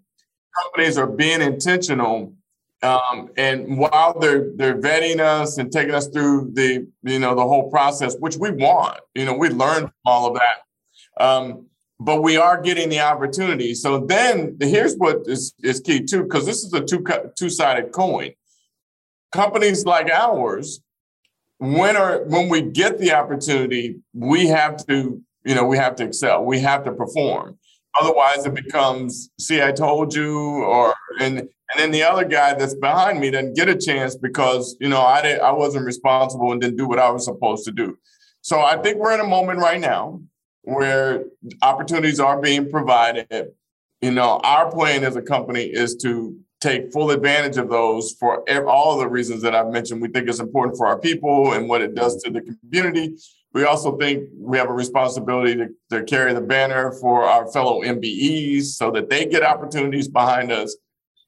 Companies 0.65 0.97
are 0.97 1.07
being 1.07 1.43
intentional 1.43 2.33
um, 2.83 3.31
and 3.37 3.77
while 3.79 4.19
they're 4.19 4.53
they're 4.55 4.81
vetting 4.81 5.19
us 5.19 5.59
and 5.59 5.73
taking 5.73 5.95
us 5.95 6.07
through 6.09 6.53
the 6.53 6.87
you 7.03 7.19
know 7.19 7.35
the 7.35 7.43
whole 7.43 7.71
process, 7.71 8.15
which 8.21 8.37
we 8.37 8.51
want, 8.53 9.01
you 9.17 9.25
know, 9.25 9.35
we 9.35 9.49
learn 9.49 9.81
from 9.81 9.93
all 10.05 10.29
of 10.29 10.35
that. 10.35 11.25
But 12.01 12.23
we 12.23 12.37
are 12.37 12.61
getting 12.61 12.89
the 12.89 13.01
opportunity. 13.01 13.75
So 13.75 13.99
then 13.99 14.57
here's 14.61 14.95
what 14.95 15.23
is, 15.27 15.53
is 15.63 15.81
key 15.81 16.05
too, 16.05 16.23
because 16.23 16.47
this 16.47 16.63
is 16.65 16.73
a 16.73 16.81
two 16.81 17.05
two 17.37 17.51
sided 17.51 17.93
coin. 17.93 18.33
Companies 19.33 19.85
like 19.85 20.09
ours, 20.11 20.81
when 21.59 21.97
are 21.97 22.23
when 22.25 22.49
we 22.49 22.63
get 22.63 22.99
the 22.99 23.13
opportunity, 23.13 23.97
we 24.15 24.47
have 24.47 24.87
to 24.87 25.21
you 25.45 25.55
know 25.55 25.65
we 25.65 25.77
have 25.77 25.97
to 25.97 26.05
excel. 26.05 26.45
We 26.45 26.61
have 26.61 26.85
to 26.85 26.93
perform. 26.93 27.59
Otherwise, 28.01 28.47
it 28.47 28.55
becomes, 28.55 29.31
see, 29.41 29.61
I 29.61 29.73
told 29.73 30.15
you, 30.15 30.39
or 30.63 30.95
and 31.21 31.39
and 31.39 31.79
then 31.79 31.91
the 31.91 32.03
other 32.03 32.25
guy 32.25 32.55
that's 32.55 32.75
behind 32.75 33.21
me 33.21 33.31
doesn't 33.31 33.57
get 33.57 33.69
a 33.69 33.77
chance 33.77 34.15
because 34.17 34.77
you 34.81 34.89
know 34.89 35.03
I 35.03 35.21
didn't, 35.21 35.43
I 35.43 35.53
wasn't 35.53 35.85
responsible 35.85 36.53
and 36.53 36.61
didn't 36.61 36.77
do 36.77 36.87
what 36.87 36.99
I 36.99 37.11
was 37.11 37.25
supposed 37.25 37.65
to 37.65 37.73
do. 37.73 37.99
So 38.41 38.61
I 38.61 38.77
think 38.79 38.99
we're 38.99 39.15
in 39.15 39.21
a 39.21 39.27
moment 39.27 39.59
right 39.59 39.81
now 39.81 40.21
where 40.69 41.25
opportunities 41.63 42.21
are 42.21 42.41
being 42.41 42.71
provided. 42.71 43.53
You 44.01 44.13
know, 44.13 44.41
our 44.45 44.71
plan 44.71 45.03
as 45.03 45.17
a 45.17 45.23
company 45.23 45.63
is 45.63 45.97
to 45.97 46.39
take 46.61 46.93
full 46.93 47.11
advantage 47.11 47.57
of 47.57 47.71
those 47.71 48.13
for 48.13 48.45
all 48.69 48.95
of 48.95 48.99
the 49.01 49.09
reasons 49.09 49.43
that 49.43 49.55
I've 49.55 49.69
mentioned. 49.69 50.03
We 50.03 50.09
think 50.09 50.29
it's 50.29 50.41
important 50.41 50.77
for 50.77 50.87
our 50.87 50.99
people 50.99 51.53
and 51.53 51.69
what 51.69 51.83
it 51.83 51.95
does 51.95 52.23
to 52.23 52.31
the 52.31 52.43
community. 52.43 53.17
We 53.55 53.65
also 53.65 53.97
think 53.97 54.29
we 54.37 54.59
have 54.59 54.69
a 54.69 54.75
responsibility 54.75 55.55
to, 55.57 55.69
to 55.91 56.05
carry 56.05 56.35
the 56.35 56.41
banner 56.41 56.93
for 56.93 57.23
our 57.23 57.51
fellow 57.51 57.83
MBEs 57.83 58.65
so 58.65 58.91
that 58.91 59.09
they 59.09 59.25
get 59.25 59.43
opportunities 59.43 60.09
behind 60.09 60.53
us. 60.53 60.77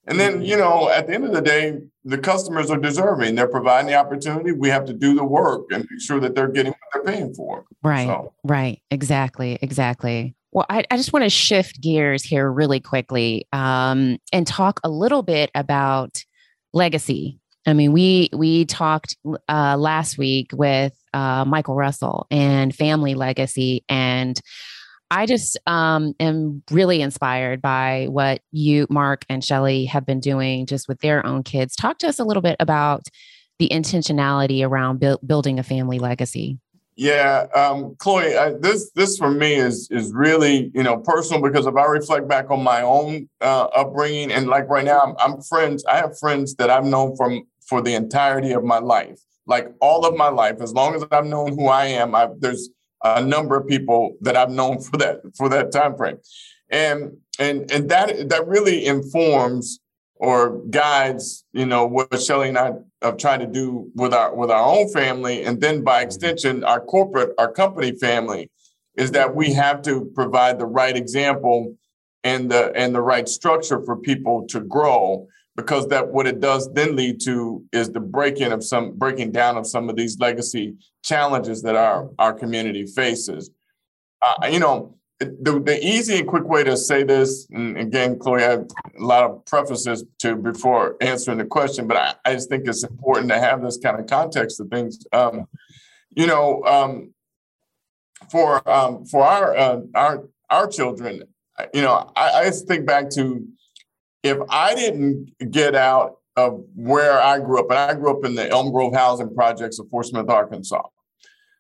And 0.07 0.21
then, 0.21 0.43
you 0.43 0.57
know, 0.57 0.91
at 0.91 1.07
the 1.07 1.15
end 1.15 1.25
of 1.25 1.33
the 1.33 1.41
day, 1.41 1.79
the 2.05 2.19
customers 2.19 2.71
are 2.71 2.79
deserving. 2.79 3.35
They're 3.35 3.49
providing 3.49 3.89
the 3.89 3.97
opportunity. 3.97 4.53
We 4.53 4.69
have 4.69 4.85
to 4.87 4.93
do 4.93 5.15
the 5.15 5.25
work 5.25 5.67
and 5.71 5.87
make 5.91 6.01
sure 6.01 6.21
that 6.21 6.35
they're 6.35 6.49
getting 6.49 6.73
what 6.73 7.05
they're 7.05 7.15
paying 7.15 7.35
for. 7.35 7.65
Right. 7.83 8.07
So. 8.07 8.33
Right. 8.45 8.81
Exactly. 8.91 9.59
Exactly. 9.61 10.35
Well, 10.53 10.67
I, 10.69 10.85
I 10.91 10.97
just 10.97 11.13
want 11.13 11.25
to 11.25 11.31
shift 11.31 11.81
gears 11.81 12.25
here 12.25 12.51
really 12.51 12.81
quickly 12.81 13.47
um, 13.53 14.19
and 14.33 14.47
talk 14.47 14.81
a 14.83 14.89
little 14.89 15.23
bit 15.23 15.51
about 15.55 16.25
legacy. 16.73 17.39
I 17.67 17.75
mean, 17.75 17.93
we 17.93 18.31
we 18.33 18.65
talked 18.65 19.17
uh, 19.49 19.77
last 19.77 20.17
week 20.17 20.51
with 20.55 20.95
uh, 21.13 21.45
Michael 21.45 21.75
Russell 21.75 22.27
and 22.31 22.75
family 22.75 23.15
legacy, 23.15 23.85
and 23.89 24.41
I 25.11 25.27
just 25.27 25.59
um, 25.67 26.15
am 26.21 26.63
really 26.71 27.03
inspired 27.03 27.61
by 27.61 28.07
what 28.09 28.43
you, 28.53 28.87
Mark, 28.89 29.25
and 29.29 29.45
Shelly 29.45 29.85
have 29.87 30.07
been 30.07 30.21
doing 30.21 30.67
just 30.67 30.89
with 30.89 31.01
their 31.01 31.27
own 31.27 31.43
kids. 31.43 31.75
Talk 31.75 31.99
to 31.99 32.09
us 32.09 32.19
a 32.19 32.25
little 32.25 32.43
bit 32.43 32.57
about 32.61 33.09
the 33.59 33.69
intentionality 33.69 34.67
around 34.67 35.01
bu- 35.01 35.19
building 35.27 35.59
a 35.59 35.63
family 35.63 35.99
legacy. 35.99 36.59
Yeah, 36.97 37.47
um, 37.55 37.97
Chloe, 37.99 38.37
I, 38.37 38.53
this 38.53 38.91
this 38.95 39.17
for 39.17 39.31
me 39.31 39.55
is 39.55 39.89
is 39.91 40.13
really 40.13 40.71
you 40.75 40.83
know 40.83 40.99
personal 40.99 41.41
because 41.41 41.67
if 41.67 41.75
I 41.75 41.87
reflect 41.87 42.29
back 42.29 42.51
on 42.51 42.63
my 42.63 42.83
own 42.83 43.29
uh, 43.41 43.69
upbringing 43.75 44.31
and 44.31 44.49
like 44.49 44.69
right 44.69 44.85
now, 44.85 45.01
I'm, 45.01 45.15
I'm 45.19 45.41
friends. 45.41 45.85
I 45.87 45.97
have 45.97 46.19
friends 46.19 46.57
that 46.57 46.69
I've 46.69 46.85
known 46.85 47.17
from 47.17 47.45
for 47.67 47.81
the 47.81 47.95
entirety 47.95 48.53
of 48.53 48.65
my 48.65 48.81
life, 48.81 49.19
like 49.47 49.73
all 49.81 50.05
of 50.05 50.15
my 50.17 50.29
life. 50.29 50.57
As 50.61 50.75
long 50.75 50.95
as 50.95 51.03
I've 51.11 51.25
known 51.25 51.57
who 51.57 51.69
I 51.69 51.87
am, 51.87 52.15
I've, 52.15 52.39
there's 52.39 52.69
a 53.03 53.23
number 53.23 53.57
of 53.57 53.67
people 53.67 54.17
that 54.21 54.37
I've 54.37 54.51
known 54.51 54.81
for 54.81 54.97
that 54.99 55.21
for 55.37 55.49
that 55.49 55.73
time 55.73 55.97
frame, 55.97 56.19
and 56.71 57.17
and 57.39 57.71
and 57.71 57.89
that 57.91 58.29
that 58.29 58.47
really 58.47 58.87
informs 58.87 59.81
or 60.17 60.61
guides 60.71 61.45
you 61.53 61.65
know 61.65 61.87
what 61.87 62.21
Shelly 62.21 62.49
and 62.49 62.59
I 62.59 62.73
have 63.03 63.17
tried 63.17 63.41
to 63.41 63.47
do 63.47 63.91
with 63.95 64.13
our 64.13 64.35
with 64.35 64.51
our 64.51 64.65
own 64.65 64.89
family, 64.91 65.45
and 65.45 65.61
then 65.61 65.83
by 65.83 66.01
mm-hmm. 66.01 66.07
extension 66.07 66.65
our 66.65 66.81
corporate 66.81 67.31
our 67.39 67.51
company 67.51 67.93
family, 67.93 68.51
is 68.97 69.13
that 69.13 69.35
we 69.35 69.53
have 69.53 69.83
to 69.83 70.11
provide 70.15 70.59
the 70.59 70.67
right 70.67 70.97
example 70.97 71.75
and 72.25 72.51
the 72.51 72.73
and 72.75 72.95
the 72.95 73.01
right 73.01 73.29
structure 73.29 73.83
for 73.83 73.97
people 73.97 74.47
to 74.49 74.61
grow 74.61 75.27
because 75.57 75.89
that 75.89 76.09
what 76.09 76.27
it 76.27 76.41
does 76.41 76.73
then 76.73 76.97
lead 76.97 77.21
to 77.21 77.65
is 77.73 77.91
the 77.91 78.01
breaking 78.01 78.53
of 78.53 78.63
some 78.65 78.93
breaking 78.97 79.33
down 79.33 79.57
of 79.57 79.67
some 79.67 79.89
of 79.89 79.97
these 79.97 80.19
legacy 80.19 80.77
challenges 81.05 81.63
that 81.63 81.77
our 81.77 82.11
our 82.19 82.33
community 82.33 82.87
faces. 82.87 83.51
Uh, 84.23 84.47
you 84.47 84.61
know, 84.61 84.95
the, 85.19 85.61
the 85.65 85.79
easy 85.83 86.19
and 86.19 86.29
quick 86.29 86.45
way 86.45 86.65
to 86.65 86.77
say 86.77 87.03
this, 87.03 87.47
and 87.51 87.77
again, 87.77 88.19
Chloe, 88.19 88.43
I 88.43 88.51
have 88.51 88.67
a 88.99 89.03
lot 89.03 89.25
of 89.25 89.45
prefaces 89.45 90.05
to 90.21 90.37
before 90.37 90.97
answering 91.01 91.39
the 91.39 91.45
question, 91.45 91.87
but 91.87 91.97
I, 91.97 92.15
I 92.25 92.35
just 92.35 92.49
think 92.49 92.67
it's 92.67 92.85
important 92.85 93.31
to 93.31 93.39
have 93.39 93.63
this 93.63 93.77
kind 93.77 93.99
of 94.01 94.07
context 94.07 94.61
of 94.61 94.69
things. 94.69 94.99
Um, 95.13 95.47
you 96.11 96.27
know, 96.27 96.63
um, 96.65 97.13
for 98.31 98.67
um, 98.69 99.05
for 99.05 99.23
our 99.23 99.55
uh, 99.57 99.81
our 99.95 100.29
our 100.49 100.67
children, 100.67 101.23
you 101.75 101.83
know, 101.83 102.11
I, 102.17 102.31
I 102.31 102.45
just 102.45 102.67
think 102.67 102.87
back 102.87 103.11
to 103.11 103.47
if 104.23 104.39
I 104.49 104.75
didn't 104.75 105.33
get 105.51 105.75
out 105.75 106.17
of 106.37 106.65
where 106.75 107.21
I 107.21 107.39
grew 107.39 107.61
up, 107.61 107.71
and 107.71 107.79
I 107.79 107.95
grew 107.95 108.17
up 108.17 108.25
in 108.25 108.35
the 108.35 108.49
Elm 108.49 108.73
Grove 108.73 108.95
housing 108.95 109.35
projects 109.35 109.79
of 109.79 109.89
Fort 109.91 110.07
Smith, 110.07 110.29
Arkansas. 110.29 110.83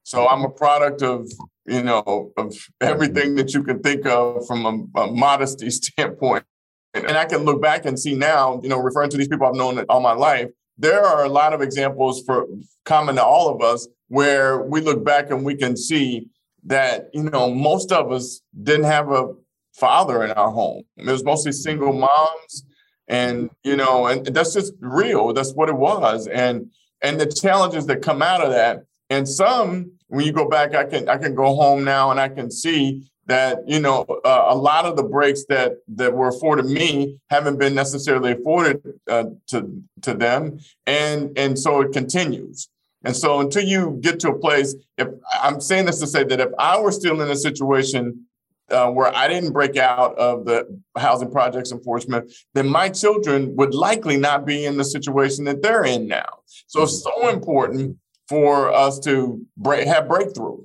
So 0.02 0.26
I'm 0.28 0.44
a 0.44 0.50
product 0.50 1.02
of, 1.02 1.30
you 1.66 1.82
know, 1.82 2.32
of 2.36 2.56
everything 2.80 3.34
that 3.36 3.52
you 3.52 3.62
can 3.62 3.80
think 3.80 4.06
of 4.06 4.46
from 4.46 4.90
a, 4.96 5.00
a 5.00 5.12
modesty 5.12 5.70
standpoint. 5.70 6.44
And, 6.94 7.16
I 7.16 7.24
can 7.24 7.44
look 7.44 7.62
back 7.62 7.84
and 7.84 7.98
see 7.98 8.16
now, 8.16 8.60
you 8.62 8.68
know, 8.68 8.80
referring 8.80 9.10
to 9.10 9.16
these 9.16 9.28
people 9.28 9.46
I've 9.46 9.54
known 9.54 9.84
all 9.88 10.00
my 10.00 10.12
life, 10.12 10.48
there 10.76 11.04
are 11.04 11.24
a 11.24 11.28
lot 11.28 11.52
of 11.52 11.60
examples 11.60 12.24
for 12.24 12.46
common 12.84 13.14
to 13.16 13.24
all 13.24 13.48
of 13.48 13.62
us 13.62 13.86
where 14.08 14.62
we 14.62 14.80
look 14.80 15.04
back 15.04 15.30
and 15.30 15.44
we 15.44 15.54
can 15.54 15.76
see 15.76 16.28
that, 16.64 17.10
you 17.12 17.22
know, 17.22 17.54
most 17.54 17.92
of 17.92 18.10
us 18.10 18.40
didn't 18.62 18.86
have 18.86 19.12
a 19.12 19.34
father 19.80 20.22
in 20.22 20.30
our 20.32 20.50
home. 20.50 20.84
It 20.96 21.06
was 21.06 21.24
mostly 21.24 21.52
single 21.52 21.92
moms, 21.92 22.64
and 23.08 23.50
you 23.64 23.76
know, 23.76 24.06
and 24.06 24.24
that's 24.26 24.54
just 24.54 24.74
real. 24.80 25.32
That's 25.32 25.52
what 25.54 25.68
it 25.68 25.76
was, 25.76 26.28
and 26.28 26.70
and 27.02 27.20
the 27.20 27.26
challenges 27.26 27.86
that 27.86 28.02
come 28.02 28.22
out 28.22 28.42
of 28.44 28.50
that. 28.50 28.84
And 29.08 29.28
some, 29.28 29.92
when 30.06 30.24
you 30.24 30.32
go 30.32 30.48
back, 30.48 30.74
I 30.74 30.84
can 30.84 31.08
I 31.08 31.16
can 31.16 31.34
go 31.34 31.54
home 31.54 31.82
now 31.82 32.10
and 32.10 32.20
I 32.20 32.28
can 32.28 32.50
see 32.50 33.10
that 33.26 33.60
you 33.66 33.80
know 33.80 34.04
uh, 34.24 34.46
a 34.48 34.56
lot 34.56 34.84
of 34.84 34.96
the 34.96 35.02
breaks 35.02 35.44
that 35.48 35.72
that 35.88 36.12
were 36.14 36.28
afforded 36.28 36.66
me 36.66 37.18
haven't 37.30 37.58
been 37.58 37.74
necessarily 37.74 38.32
afforded 38.32 38.82
uh, 39.08 39.24
to 39.48 39.82
to 40.02 40.14
them, 40.14 40.58
and 40.86 41.36
and 41.38 41.58
so 41.58 41.80
it 41.80 41.92
continues. 41.92 42.68
And 43.02 43.16
so 43.16 43.40
until 43.40 43.64
you 43.64 43.98
get 44.02 44.20
to 44.20 44.28
a 44.28 44.38
place, 44.38 44.74
if 44.98 45.08
I'm 45.42 45.60
saying 45.60 45.86
this 45.86 46.00
to 46.00 46.06
say 46.06 46.22
that 46.24 46.38
if 46.38 46.50
I 46.58 46.78
were 46.78 46.92
still 46.92 47.22
in 47.22 47.30
a 47.30 47.36
situation 47.36 48.26
uh, 48.70 48.90
where 48.90 49.14
I 49.14 49.28
didn't 49.28 49.52
break 49.52 49.76
out 49.76 50.16
of 50.18 50.44
the 50.44 50.80
housing 50.96 51.30
projects 51.30 51.70
in 51.72 51.80
Fort 51.82 52.02
Smith, 52.02 52.32
then 52.54 52.68
my 52.68 52.88
children 52.88 53.54
would 53.56 53.74
likely 53.74 54.16
not 54.16 54.46
be 54.46 54.64
in 54.64 54.76
the 54.76 54.84
situation 54.84 55.44
that 55.44 55.62
they're 55.62 55.84
in 55.84 56.06
now. 56.06 56.40
So 56.66 56.82
it's 56.82 57.02
so 57.02 57.28
important 57.28 57.96
for 58.28 58.72
us 58.72 58.98
to 59.00 59.44
break, 59.56 59.86
have 59.86 60.08
breakthrough. 60.08 60.58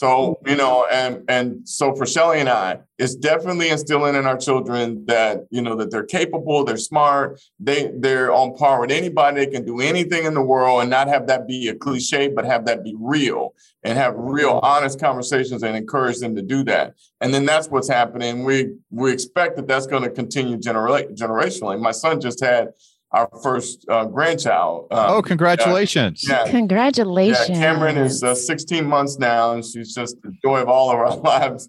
So, 0.00 0.40
you 0.46 0.56
know, 0.56 0.86
and 0.90 1.24
and 1.28 1.68
so 1.68 1.94
for 1.94 2.06
Shelly 2.06 2.40
and 2.40 2.48
I, 2.48 2.78
it's 2.96 3.14
definitely 3.14 3.68
instilling 3.68 4.14
in 4.14 4.24
our 4.24 4.38
children 4.38 5.04
that, 5.08 5.40
you 5.50 5.60
know, 5.60 5.76
that 5.76 5.90
they're 5.90 6.06
capable, 6.06 6.64
they're 6.64 6.78
smart, 6.78 7.38
they 7.58 7.90
they're 7.98 8.32
on 8.32 8.56
par 8.56 8.80
with 8.80 8.90
anybody, 8.90 9.44
they 9.44 9.52
can 9.52 9.62
do 9.62 9.78
anything 9.82 10.24
in 10.24 10.32
the 10.32 10.40
world 10.40 10.80
and 10.80 10.88
not 10.88 11.08
have 11.08 11.26
that 11.26 11.46
be 11.46 11.68
a 11.68 11.74
cliche, 11.74 12.28
but 12.28 12.46
have 12.46 12.64
that 12.64 12.82
be 12.82 12.96
real 12.98 13.52
and 13.84 13.98
have 13.98 14.14
real 14.16 14.54
mm-hmm. 14.54 14.64
honest 14.64 14.98
conversations 14.98 15.62
and 15.62 15.76
encourage 15.76 16.18
them 16.18 16.34
to 16.34 16.40
do 16.40 16.64
that. 16.64 16.94
And 17.20 17.34
then 17.34 17.44
that's 17.44 17.68
what's 17.68 17.90
happening. 17.90 18.44
We 18.44 18.76
we 18.88 19.12
expect 19.12 19.56
that 19.56 19.68
that's 19.68 19.86
going 19.86 20.04
to 20.04 20.10
continue 20.10 20.56
genera- 20.56 21.12
generationally. 21.12 21.78
My 21.78 21.92
son 21.92 22.22
just 22.22 22.42
had 22.42 22.68
our 23.12 23.28
first 23.42 23.84
uh, 23.88 24.04
grandchild. 24.04 24.86
Um, 24.90 25.10
oh, 25.10 25.22
congratulations! 25.22 26.24
Yeah, 26.28 26.44
congratulations! 26.48 27.48
Yeah, 27.48 27.56
Cameron 27.56 27.96
is 27.96 28.22
uh, 28.22 28.34
16 28.34 28.84
months 28.86 29.18
now, 29.18 29.52
and 29.52 29.64
she's 29.64 29.94
just 29.94 30.20
the 30.22 30.32
joy 30.42 30.60
of 30.60 30.68
all 30.68 30.90
of 30.90 30.96
our 30.96 31.16
lives, 31.40 31.68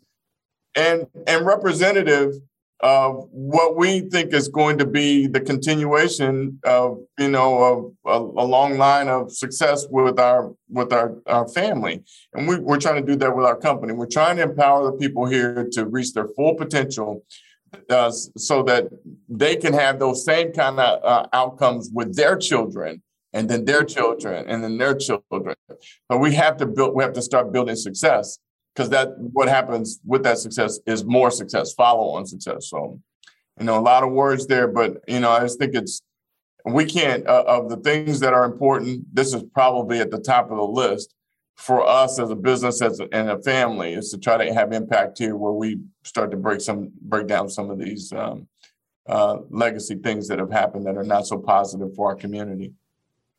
and 0.75 1.07
and 1.27 1.45
representative 1.45 2.33
of 2.81 3.27
what 3.31 3.75
we 3.75 3.99
think 3.99 4.33
is 4.33 4.47
going 4.47 4.75
to 4.79 4.85
be 4.85 5.27
the 5.27 5.39
continuation 5.39 6.59
of 6.63 6.97
you 7.19 7.29
know 7.29 7.63
of 7.63 7.93
a, 8.05 8.41
a 8.41 8.45
long 8.45 8.77
line 8.77 9.07
of 9.07 9.31
success 9.31 9.85
with 9.89 10.19
our 10.19 10.53
with 10.69 10.91
our, 10.93 11.15
our 11.27 11.47
family, 11.47 12.03
and 12.33 12.47
we, 12.47 12.57
we're 12.59 12.79
trying 12.79 13.03
to 13.03 13.07
do 13.11 13.15
that 13.15 13.35
with 13.35 13.45
our 13.45 13.57
company. 13.57 13.93
We're 13.93 14.07
trying 14.07 14.37
to 14.37 14.43
empower 14.43 14.91
the 14.91 14.97
people 14.97 15.25
here 15.25 15.67
to 15.73 15.85
reach 15.85 16.13
their 16.13 16.27
full 16.27 16.55
potential 16.55 17.23
uh, 17.89 18.11
so 18.11 18.63
that 18.63 18.89
they 19.29 19.55
can 19.55 19.73
have 19.73 19.99
those 19.99 20.25
same 20.25 20.51
kind 20.51 20.79
of 20.79 21.03
uh, 21.03 21.27
outcomes 21.33 21.89
with 21.93 22.15
their 22.15 22.37
children 22.37 23.01
and 23.33 23.49
then 23.49 23.65
their 23.65 23.83
children 23.83 24.45
and 24.47 24.63
then 24.63 24.77
their 24.77 24.95
children. 24.95 25.55
But 26.09 26.19
we 26.19 26.33
have 26.33 26.57
to 26.57 26.65
build, 26.65 26.95
we 26.95 27.03
have 27.03 27.13
to 27.13 27.21
start 27.21 27.51
building 27.53 27.75
success 27.75 28.39
because 28.75 28.89
that 28.89 29.09
what 29.17 29.47
happens 29.47 29.99
with 30.05 30.23
that 30.23 30.37
success 30.37 30.79
is 30.85 31.03
more 31.05 31.31
success, 31.31 31.73
follow 31.73 32.09
on 32.15 32.25
success. 32.25 32.69
So, 32.69 32.99
you 33.59 33.65
know, 33.65 33.77
a 33.77 33.81
lot 33.81 34.03
of 34.03 34.11
words 34.11 34.47
there, 34.47 34.67
but 34.67 34.97
you 35.07 35.19
know, 35.19 35.29
I 35.29 35.41
just 35.41 35.59
think 35.59 35.75
it's 35.75 36.01
we 36.65 36.85
can't 36.85 37.25
uh, 37.27 37.43
of 37.47 37.69
the 37.69 37.77
things 37.77 38.19
that 38.19 38.33
are 38.33 38.45
important. 38.45 39.03
This 39.13 39.33
is 39.33 39.43
probably 39.53 39.99
at 39.99 40.11
the 40.11 40.19
top 40.19 40.51
of 40.51 40.57
the 40.57 40.63
list 40.63 41.13
for 41.55 41.85
us 41.85 42.19
as 42.19 42.29
a 42.29 42.35
business 42.35 42.81
as 42.81 42.99
a, 42.99 43.07
and 43.13 43.29
a 43.29 43.41
family 43.41 43.93
is 43.93 44.09
to 44.09 44.17
try 44.17 44.43
to 44.43 44.53
have 44.53 44.71
impact 44.71 45.19
here 45.19 45.35
where 45.35 45.51
we 45.51 45.79
start 46.03 46.31
to 46.31 46.37
break 46.37 46.61
some 46.61 46.91
break 47.01 47.27
down 47.27 47.49
some 47.49 47.69
of 47.69 47.77
these 47.77 48.11
um, 48.13 48.47
uh, 49.07 49.37
legacy 49.49 49.95
things 49.95 50.27
that 50.27 50.39
have 50.39 50.51
happened 50.51 50.85
that 50.85 50.97
are 50.97 51.03
not 51.03 51.27
so 51.27 51.37
positive 51.37 51.93
for 51.95 52.09
our 52.09 52.15
community. 52.15 52.73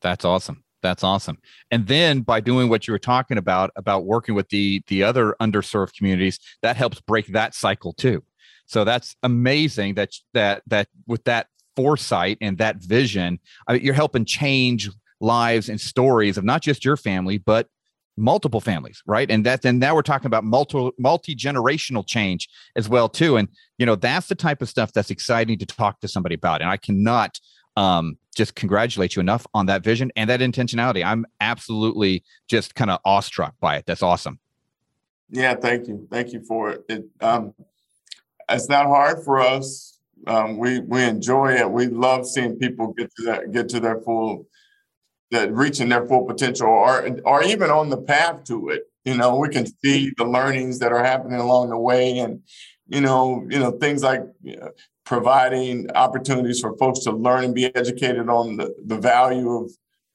That's 0.01 0.25
awesome. 0.25 0.63
That's 0.83 1.05
awesome. 1.05 1.39
And 1.71 1.87
then 1.87 2.21
by 2.21 2.41
doing 2.41 2.69
what 2.69 2.87
you 2.87 2.93
were 2.93 2.99
talking 2.99 3.39
about 3.39 3.71
about 3.77 4.05
working 4.05 4.35
with 4.35 4.49
the 4.49 4.83
the 4.89 5.03
other 5.03 5.37
underserved 5.41 5.97
communities 5.97 6.39
that 6.61 6.77
helps 6.77 7.01
break 7.01 7.29
that 7.29 7.55
cycle 7.55 7.93
too. 7.93 8.23
So 8.67 8.85
that's 8.85 9.17
amazing 9.23 9.95
that 9.95 10.11
that 10.35 10.63
that 10.67 10.89
with 11.07 11.25
that 11.25 11.47
foresight 11.77 12.39
and 12.41 12.59
that 12.59 12.77
vision 12.77 13.39
I 13.67 13.75
mean, 13.75 13.83
you're 13.83 13.95
helping 13.95 14.25
change 14.25 14.91
lives 15.21 15.69
and 15.69 15.81
stories 15.81 16.37
of 16.37 16.45
not 16.45 16.61
just 16.63 16.85
your 16.85 16.97
family 16.97 17.39
but 17.39 17.69
multiple 18.17 18.61
families 18.61 19.03
right? 19.07 19.31
And 19.31 19.45
that 19.47 19.65
and 19.65 19.81
now 19.81 19.95
we're 19.95 20.03
talking 20.03 20.27
about 20.27 20.45
multi 20.45 20.91
multi-generational 20.99 22.07
change 22.07 22.49
as 22.77 22.89
well 22.89 23.09
too. 23.09 23.37
And 23.37 23.49
you 23.79 23.87
know 23.87 23.95
that's 23.95 24.29
the 24.29 24.35
type 24.35 24.63
of 24.63 24.69
stuff 24.69 24.93
that's 24.93 25.11
exciting 25.11 25.59
to 25.59 25.67
talk 25.67 26.01
to 26.01 26.09
somebody 26.09 26.35
about. 26.35 26.61
And 26.61 26.71
i 26.71 26.77
cannot 26.77 27.41
um 27.77 28.19
just 28.35 28.55
congratulate 28.55 29.17
you 29.17 29.21
enough 29.21 29.47
on 29.55 29.67
that 29.67 29.83
vision 29.83 30.11
and 30.17 30.29
that 30.31 30.41
intentionality. 30.41 31.05
I'm 31.05 31.27
absolutely 31.41 32.25
just 32.49 32.75
kind 32.75 32.91
of 32.91 32.99
awestruck 33.05 33.55
by 33.61 33.77
it. 33.77 33.87
That's 33.87 34.03
awesome. 34.03 34.39
Yeah 35.31 35.55
thank 35.55 35.89
you. 35.89 36.07
Thank 36.11 36.33
you 36.33 36.45
for 36.45 36.71
it, 36.71 36.85
it 36.89 37.05
um 37.21 37.55
it's 38.49 38.69
not 38.69 38.87
hard 38.87 39.25
for 39.25 39.41
us. 39.41 39.99
Um, 40.27 40.59
we 40.59 40.81
we 40.81 41.03
enjoy 41.03 41.55
it. 41.55 41.71
We 41.71 41.87
love 41.87 42.27
seeing 42.27 42.59
people 42.59 42.93
get 42.93 43.11
to 43.17 43.23
that 43.25 43.53
get 43.53 43.69
to 43.71 43.81
their 43.81 44.01
full 44.01 44.47
that 45.33 45.53
reaching 45.53 45.89
their 45.89 46.07
full 46.07 46.25
potential 46.25 46.69
or 46.69 47.09
or 47.25 47.43
even 47.43 47.71
on 47.71 47.91
the 47.91 47.97
path 47.97 48.45
to 48.45 48.69
it. 48.69 48.85
You 49.05 49.17
know, 49.17 49.37
we 49.37 49.49
can 49.49 49.67
see 49.67 50.13
the 50.17 50.25
learnings 50.25 50.79
that 50.79 50.93
are 50.93 51.03
happening 51.03 51.41
along 51.41 51.71
the 51.71 51.79
way 51.79 52.19
and 52.19 52.43
you 52.87 53.01
know, 53.01 53.45
you 53.49 53.59
know, 53.59 53.73
things 53.73 54.03
like 54.03 54.23
you 54.43 54.57
know, 54.59 54.71
providing 55.05 55.91
opportunities 55.93 56.61
for 56.61 56.77
folks 56.77 57.01
to 57.01 57.13
learn 57.13 57.45
and 57.45 57.55
be 57.55 57.75
educated 57.75 58.29
on 58.29 58.57
the, 58.57 58.73
the 58.85 58.99
value 58.99 59.51
of 59.51 59.71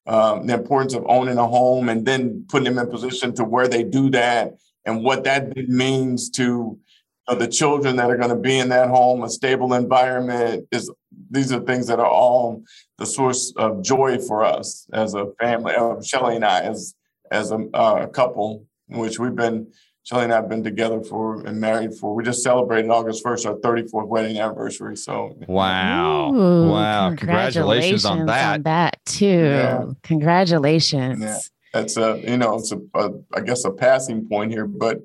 um, 0.06 0.48
the 0.48 0.54
importance 0.54 0.94
of 0.94 1.04
owning 1.08 1.38
a 1.38 1.48
home 1.48 1.90
and 1.90 2.06
then 2.06 2.46
putting 2.48 2.74
them 2.74 2.80
in 2.80 2.90
position 2.90 3.34
to 3.34 3.44
where 3.44 3.68
they 3.68 3.84
do 3.84 4.10
that 4.12 4.54
and 4.86 5.04
what 5.04 5.24
that 5.26 5.58
means 5.68 6.30
to 6.30 6.44
you 6.44 6.80
know, 7.28 7.36
the 7.36 7.48
children 7.48 7.98
that 7.98 8.10
are 8.10 8.18
going 8.18 8.30
to 8.30 8.36
be 8.36 8.58
in 8.58 8.70
that 8.70 8.90
home, 8.90 9.24
a 9.24 9.30
stable 9.30 9.74
environment 9.74 10.66
is 10.72 10.90
these 11.30 11.52
are 11.52 11.60
things 11.62 11.88
that 11.88 12.00
are 12.00 12.10
all 12.10 12.64
the 12.98 13.06
source 13.06 13.54
of 13.58 13.84
joy 13.84 14.20
for 14.20 14.44
us 14.44 14.88
as 14.94 15.14
a 15.14 15.28
family. 15.40 15.74
Uh, 15.76 16.02
Shelly 16.02 16.36
and 16.36 16.46
I, 16.46 16.62
as 16.62 16.96
as 17.32 17.52
a 17.52 17.68
uh, 17.74 18.08
couple, 18.08 18.66
which 18.88 19.20
we've 19.20 19.36
been 19.36 19.68
Shelly 20.04 20.24
and 20.24 20.34
I 20.34 20.38
have 20.38 20.48
been 20.48 20.64
together 20.64 21.02
for 21.02 21.46
and 21.46 21.60
married 21.60 21.94
for. 21.94 22.16
We 22.16 22.24
just 22.24 22.42
celebrated 22.42 22.90
August 22.90 23.22
first 23.22 23.46
our 23.46 23.56
34th 23.56 24.08
wedding 24.08 24.40
anniversary. 24.40 24.96
So 24.96 25.38
wow, 25.48 26.34
Ooh, 26.34 26.70
wow! 26.70 27.10
Congratulations, 27.10 28.04
congratulations, 28.04 28.06
on 28.06 28.26
that. 28.28 28.54
On 28.54 28.64
that 28.64 29.00
too. 29.06 29.26
Yeah. 29.26 29.86
Congratulations. 30.04 31.22
Yeah. 31.22 31.40
That's 31.74 31.98
a 31.98 32.22
you 32.26 32.38
know 32.38 32.56
it's 32.56 32.72
a, 32.72 32.80
a 32.96 33.12
I 33.36 33.42
guess 33.42 33.66
a 33.66 33.72
passing 33.72 34.28
point 34.28 34.52
here, 34.52 34.66
but 34.66 35.02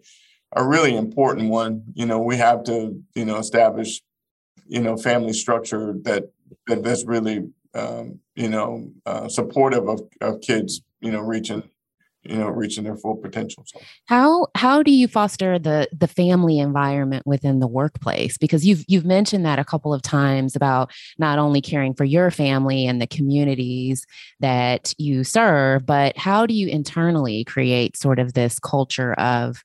a 0.55 0.65
really 0.65 0.97
important 0.97 1.51
one. 1.51 1.83
You 1.95 2.07
know, 2.07 2.21
we 2.21 2.37
have 2.37 2.63
to 2.65 3.03
you 3.15 3.25
know 3.25 3.39
establish 3.39 4.01
you 4.73 4.81
know 4.81 4.97
family 4.97 5.35
structure 5.35 5.95
that 6.03 6.31
that 6.67 6.83
that's 6.83 7.05
really 7.05 7.47
um, 7.75 8.19
you 8.35 8.49
know 8.49 8.91
uh, 9.05 9.29
supportive 9.29 9.87
of, 9.87 10.01
of 10.23 10.41
kids 10.41 10.81
you 11.01 11.13
know 11.13 11.21
reaching 11.21 11.63
you 12.23 12.37
know 12.37 12.49
reaching 12.49 12.85
their 12.85 12.97
full 12.97 13.17
potential 13.17 13.65
so. 13.67 13.79
How 14.07 14.47
how 14.55 14.83
do 14.83 14.91
you 14.91 15.09
foster 15.09 15.59
the 15.59 15.89
the 15.93 16.09
family 16.09 16.59
environment 16.59 17.27
within 17.27 17.61
the 17.61 17.67
workplace? 17.67 18.39
Because 18.39 18.65
you've 18.65 18.83
you've 18.89 19.05
mentioned 19.05 19.45
that 19.45 19.59
a 19.59 19.65
couple 19.65 19.93
of 19.93 20.01
times 20.01 20.57
about 20.57 20.91
not 21.19 21.39
only 21.39 21.61
caring 21.61 21.93
for 21.93 22.05
your 22.05 22.31
family 22.31 22.87
and 22.87 22.99
the 22.99 23.07
communities 23.07 24.07
that 24.41 24.95
you 24.97 25.23
serve 25.23 25.85
but 25.85 26.17
how 26.17 26.47
do 26.47 26.55
you 26.55 26.69
internally 26.69 27.45
create 27.45 27.95
sort 27.95 28.19
of 28.19 28.33
this 28.33 28.59
culture 28.59 29.13
of 29.15 29.63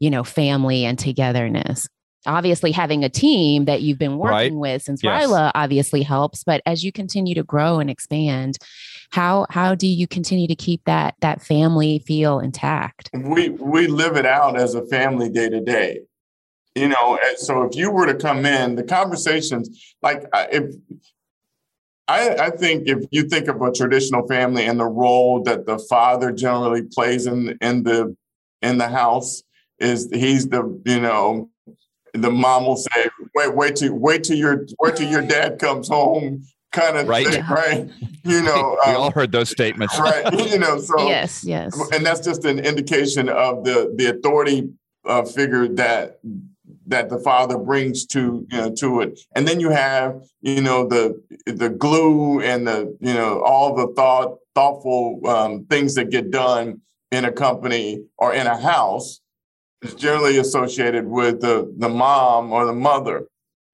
you 0.00 0.10
know 0.10 0.24
family 0.24 0.84
and 0.84 0.98
togetherness 0.98 1.88
obviously 2.26 2.72
having 2.72 3.04
a 3.04 3.08
team 3.08 3.64
that 3.66 3.82
you've 3.82 3.98
been 3.98 4.18
working 4.18 4.54
right. 4.54 4.72
with 4.72 4.82
since 4.82 5.02
yes. 5.02 5.26
Ryla 5.26 5.52
obviously 5.54 6.02
helps 6.02 6.44
but 6.44 6.60
as 6.66 6.84
you 6.84 6.92
continue 6.92 7.34
to 7.34 7.42
grow 7.42 7.78
and 7.78 7.88
expand 7.88 8.58
how 9.10 9.46
how 9.50 9.74
do 9.74 9.86
you 9.86 10.06
continue 10.06 10.48
to 10.48 10.56
keep 10.56 10.84
that 10.84 11.14
that 11.20 11.42
family 11.42 12.00
feel 12.00 12.40
intact 12.40 13.10
we 13.14 13.50
we 13.50 13.86
live 13.86 14.16
it 14.16 14.26
out 14.26 14.58
as 14.58 14.74
a 14.74 14.84
family 14.86 15.28
day 15.28 15.48
to 15.48 15.60
day 15.60 16.00
you 16.74 16.88
know 16.88 17.18
eh, 17.22 17.34
so 17.36 17.62
if 17.62 17.76
you 17.76 17.90
were 17.90 18.06
to 18.06 18.14
come 18.14 18.44
in 18.44 18.74
the 18.74 18.82
conversations 18.82 19.94
like 20.02 20.24
if 20.52 20.74
I, 22.08 22.36
I 22.36 22.50
think 22.50 22.88
if 22.88 23.04
you 23.10 23.24
think 23.24 23.48
of 23.48 23.60
a 23.60 23.70
traditional 23.70 24.26
family 24.26 24.64
and 24.64 24.80
the 24.80 24.86
role 24.86 25.42
that 25.42 25.66
the 25.66 25.78
father 25.78 26.32
generally 26.32 26.82
plays 26.82 27.26
in 27.26 27.56
in 27.60 27.82
the 27.82 28.16
in 28.62 28.78
the 28.78 28.88
house 28.88 29.42
is 29.78 30.08
he's 30.12 30.48
the 30.48 30.80
you 30.86 31.00
know 31.00 31.50
the 32.22 32.30
mom 32.30 32.66
will 32.66 32.76
say 32.76 33.08
wait 33.34 33.54
wait 33.54 33.76
till 33.76 33.94
wait 33.94 34.24
till 34.24 34.36
your 34.36 34.66
wait 34.80 34.96
till 34.96 35.08
your 35.08 35.22
dad 35.22 35.58
comes 35.58 35.88
home 35.88 36.42
kind 36.72 36.96
of 36.96 37.08
right. 37.08 37.26
thing, 37.26 37.44
right? 37.48 37.88
You 38.24 38.42
know, 38.42 38.76
we 38.86 38.92
um, 38.92 39.00
all 39.00 39.10
heard 39.10 39.32
those 39.32 39.50
statements, 39.50 39.98
right? 39.98 40.26
You 40.48 40.58
know, 40.58 40.78
so 40.78 41.06
yes, 41.06 41.44
yes, 41.44 41.78
and 41.92 42.04
that's 42.04 42.20
just 42.20 42.44
an 42.44 42.58
indication 42.58 43.28
of 43.28 43.64
the 43.64 43.92
the 43.96 44.16
authority 44.16 44.70
uh, 45.06 45.24
figure 45.24 45.68
that 45.68 46.20
that 46.86 47.10
the 47.10 47.18
father 47.18 47.58
brings 47.58 48.06
to 48.06 48.46
you 48.50 48.58
know 48.58 48.74
to 48.76 49.00
it, 49.00 49.20
and 49.34 49.46
then 49.46 49.60
you 49.60 49.70
have 49.70 50.22
you 50.40 50.60
know 50.60 50.86
the 50.86 51.20
the 51.46 51.68
glue 51.68 52.40
and 52.40 52.66
the 52.66 52.96
you 53.00 53.12
know 53.12 53.42
all 53.42 53.74
the 53.74 53.92
thought 53.94 54.38
thoughtful 54.54 55.20
um, 55.26 55.64
things 55.66 55.94
that 55.96 56.10
get 56.10 56.30
done 56.30 56.80
in 57.10 57.24
a 57.24 57.32
company 57.32 58.04
or 58.16 58.32
in 58.32 58.46
a 58.46 58.56
house 58.56 59.20
is 59.82 59.94
generally 59.94 60.38
associated 60.38 61.06
with 61.06 61.40
the 61.40 61.72
the 61.78 61.88
mom 61.88 62.52
or 62.52 62.66
the 62.66 62.72
mother. 62.72 63.26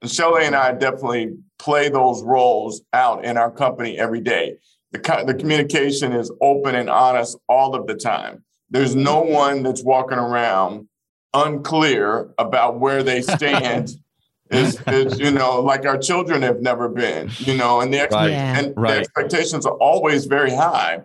And 0.02 0.10
Shelly 0.10 0.44
and 0.44 0.54
I 0.54 0.72
definitely 0.72 1.36
play 1.58 1.88
those 1.88 2.22
roles 2.22 2.82
out 2.92 3.24
in 3.24 3.36
our 3.36 3.50
company 3.50 3.98
every 3.98 4.20
day. 4.20 4.56
The, 4.92 5.24
the 5.26 5.34
communication 5.34 6.12
is 6.12 6.30
open 6.40 6.74
and 6.74 6.90
honest 6.90 7.38
all 7.48 7.74
of 7.74 7.86
the 7.86 7.94
time. 7.94 8.44
There's 8.70 8.94
no 8.94 9.20
one 9.20 9.62
that's 9.62 9.82
walking 9.82 10.18
around 10.18 10.88
unclear 11.32 12.30
about 12.38 12.78
where 12.78 13.02
they 13.02 13.22
stand. 13.22 13.90
is, 14.50 14.78
is 14.86 15.18
you 15.18 15.30
know 15.30 15.62
like 15.62 15.86
our 15.86 15.96
children 15.96 16.42
have 16.42 16.60
never 16.60 16.86
been 16.86 17.30
you 17.38 17.56
know 17.56 17.80
and 17.80 17.92
the, 17.92 17.96
expe- 17.96 18.12
right. 18.12 18.30
and 18.30 18.74
right. 18.76 18.90
the 18.90 18.98
expectations 18.98 19.64
are 19.64 19.72
always 19.78 20.26
very 20.26 20.54
high 20.54 21.00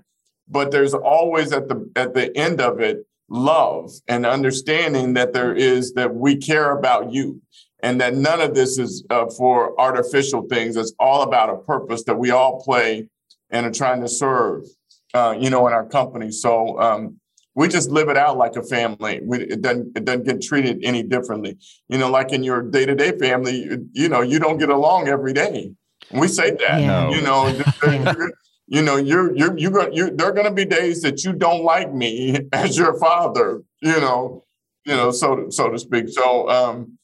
but 0.49 0.71
there's 0.71 0.93
always 0.93 1.53
at 1.53 1.69
the 1.69 1.89
at 1.95 2.13
the 2.13 2.35
end 2.37 2.59
of 2.59 2.81
it 2.81 3.07
love 3.29 3.91
and 4.07 4.25
understanding 4.25 5.13
that 5.13 5.33
there 5.33 5.53
is 5.53 5.93
that 5.93 6.13
we 6.13 6.35
care 6.35 6.77
about 6.77 7.11
you 7.11 7.41
and 7.81 8.01
that 8.01 8.15
none 8.15 8.41
of 8.41 8.53
this 8.53 8.77
is 8.77 9.03
uh, 9.09 9.27
for 9.37 9.79
artificial 9.79 10.43
things. 10.47 10.75
It's 10.75 10.93
all 10.99 11.21
about 11.23 11.49
a 11.49 11.57
purpose 11.57 12.03
that 12.05 12.15
we 12.15 12.31
all 12.31 12.61
play 12.61 13.07
and 13.49 13.65
are 13.65 13.71
trying 13.71 14.01
to 14.01 14.07
serve, 14.07 14.65
uh, 15.13 15.35
you 15.39 15.49
know, 15.49 15.67
in 15.67 15.73
our 15.73 15.85
company. 15.85 16.31
So 16.31 16.79
um, 16.79 17.19
we 17.55 17.67
just 17.67 17.89
live 17.89 18.09
it 18.09 18.17
out 18.17 18.37
like 18.37 18.55
a 18.55 18.63
family. 18.63 19.21
We, 19.23 19.39
it 19.41 19.61
doesn't 19.61 19.97
it 19.97 20.05
doesn't 20.05 20.25
get 20.25 20.41
treated 20.41 20.79
any 20.83 21.03
differently. 21.03 21.57
You 21.87 21.97
know, 21.97 22.09
like 22.09 22.31
in 22.31 22.43
your 22.43 22.61
day 22.61 22.85
to 22.85 22.95
day 22.95 23.17
family, 23.17 23.63
you, 23.63 23.89
you, 23.93 24.09
know, 24.09 24.21
you 24.21 24.39
don't 24.39 24.57
get 24.57 24.69
along 24.69 25.07
every 25.07 25.33
day. 25.33 25.73
We 26.11 26.27
say 26.27 26.51
that. 26.51 26.81
Yeah. 26.81 27.09
You 27.09 27.21
know. 27.21 27.61
you 28.69 28.81
know, 28.81 28.97
you're 28.97 29.35
you're 29.35 29.57
you're 29.57 29.71
going 29.71 29.93
you 29.93 30.11
there 30.11 30.29
are 30.29 30.33
going 30.33 30.47
to 30.47 30.53
be 30.53 30.65
days 30.65 31.01
that 31.01 31.23
you 31.23 31.33
don't 31.33 31.63
like 31.63 31.93
me 31.93 32.39
as 32.53 32.77
your 32.77 32.97
father. 32.99 33.63
You 33.81 33.99
know, 33.99 34.45
you 34.85 34.95
know, 34.95 35.11
so 35.11 35.49
so 35.49 35.69
to 35.69 35.79
speak. 35.79 36.09
So. 36.09 36.49
um 36.49 36.97